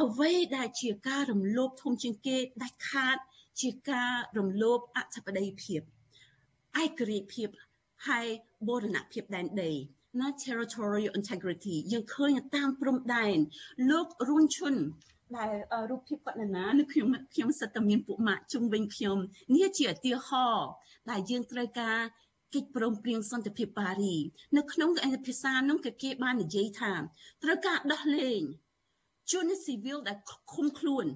[0.00, 3.18] អ្វីដែលជាការរំលោភធំជាងគេដាច់ខាត
[3.60, 5.82] ជាការរំលោភអធិបតេយ្យភាព
[6.80, 7.48] ឯករាជ្យភាព
[8.08, 8.26] ហើយ
[8.68, 9.72] បូរណភាពដែនដី
[10.20, 13.36] ណា territorial integrity យើងឃើញតាមព្រំដែន
[13.90, 14.74] លោករុនឈុន
[15.38, 15.52] ដែល
[15.90, 19.18] រូបភាពគាត់ណាណានៅខ្ញុំខ្ញុំសិតតែមានពួកម៉ាក់ជុំវិញខ្ញុំ
[19.54, 20.68] នេះជាឧទាហរណ៍
[21.10, 21.98] ដែលយើងត្រូវការ
[22.54, 24.16] កិច្ចព្រមព្រៀងសន្តិភាពប៉ារី
[24.56, 24.90] នៅក្នុង
[25.26, 26.92] ភាសានោះក៏គេបាននិយាយថា
[27.42, 28.40] ត្រូវការដោះលែង
[29.32, 30.18] ជនស៊ីវិលដែល
[30.52, 31.06] ឃុំខ្លួន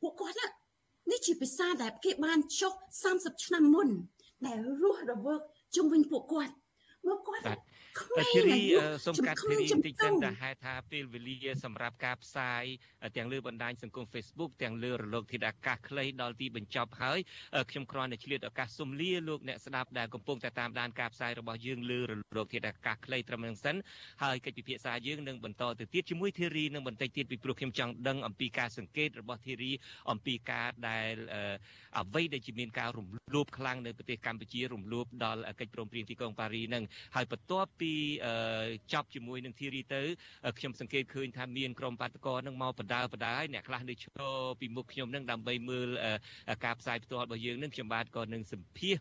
[0.00, 0.54] ពួកគាត់
[1.10, 2.72] នេះជាភាសាដែលគេបានចុះ
[3.08, 3.88] 30ឆ្នាំមុន
[4.46, 5.40] ដែលរស់រវើក
[5.74, 6.52] ជុំវិញពួកគាត់
[7.06, 7.44] មកគាត់
[8.32, 8.60] ធីរី
[9.04, 12.64] សូមកាត់ធីរីបន្តិចសិនតែហេតុថាពេលវេលាសម្រាប់ការផ្សាយ
[13.16, 17.18] ទាំងលើបណ្ដាញសង្គម Facebook ទាំងលើរលកធាតុអាកាសខ្លីដល់ទីបញ្ចប់ហើយ
[17.70, 23.76] ខ្ញុំគ្រាន់តែឆ្លៀតឱកាសសូមលាលោកអ្នកស្ដាប់ដែលកំពុងតែតាមដានការផ្សាយរបស់យើងលើរលកធាតុអាកាសខ្លីត្រឹមនឹងសិន
[24.22, 29.72] ហើយកិច្ចពិភាក្សាយើងនឹងបន្តទៅទៀតជាមួយធីរីនឹងបន្តិចទៀតពីព្រោះខ្ញុំចង់ដឹងអំពីការសង្កេតរបស់ធីរី
[30.10, 31.14] អំពីការដែល
[31.98, 36.84] អ្វីដែលជាមានការរំលោភខ្លាំងនៅប្រទេសកម្ពុជារំលោភដល់កិច្ចព្រមព្រៀងទីក្រុងប៉ារីនឹង
[37.16, 37.92] ហើយបន្ទាប់ពី
[38.92, 40.02] ចប់ជាមួយនឹងធីរីទៅ
[40.58, 44.22] ខ្ញុំសង្កេតឃើញថាមានក្រុមបាតកោនឹងមកបដាបដាហើយអ្នកខ្លះនៅឈរ
[44.60, 45.88] ពីមុខខ្ញុំនឹងដើម្បីមើល
[46.64, 48.96] ការផ្សាយផ្ទាល់របស់យើងនឹងខ្ញុំបាទក៏នឹងសម្ភាស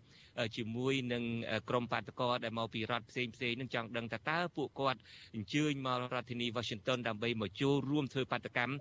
[0.58, 1.24] ជាមួយនឹង
[1.70, 5.00] ក្រុមបាតកោដែលមកពីរដ្ឋផ្សេងផ្សេងនឹងចង់ដឹងថាតើពួកគាត់
[5.36, 8.74] អញ្ជើញមករដ្ឋធានី Washington ដើម្បីមកចូលរួមធ្វើបាតកម្ម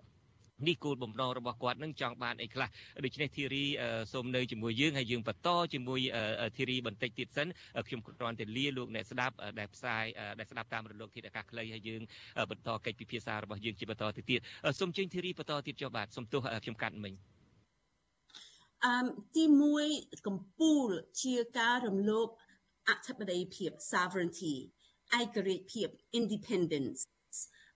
[0.68, 2.68] នេះគោលបំណងរបស់គាត់នឹងចង់បានអីខ្លះ
[3.04, 3.64] ដូច្នេះធីរី
[4.12, 6.00] សូមនៅជាមួយយើងហើយយើងបន្តជាមួយ
[6.56, 7.48] ធីរីបន្តិចទៀតសិន
[7.86, 10.04] ខ្ញុំគ្រាន់តែលាលោកអ្នកស្ដាប់ដែលផ្សាយ
[10.38, 12.02] ដែលស្ដាប់តាមរលកធាតុអាកាសខ្លីហើយយើង
[12.50, 14.40] បន្តកិច្ចពិភាក្សារបស់យើងជាបន្តទៅទៀត
[14.80, 17.14] សូមជើញធីរីបន្តទៀតចុះបាទសូមទោសខ្ញុំកាត់មិញ
[18.84, 19.44] អឺទី
[19.84, 22.28] 1កម្ពុជាជាការរំលោភ
[22.88, 24.54] អធិបតេយ្យភាព sovereignty
[25.20, 25.88] ឯករាជ្យភាព
[26.18, 26.98] independence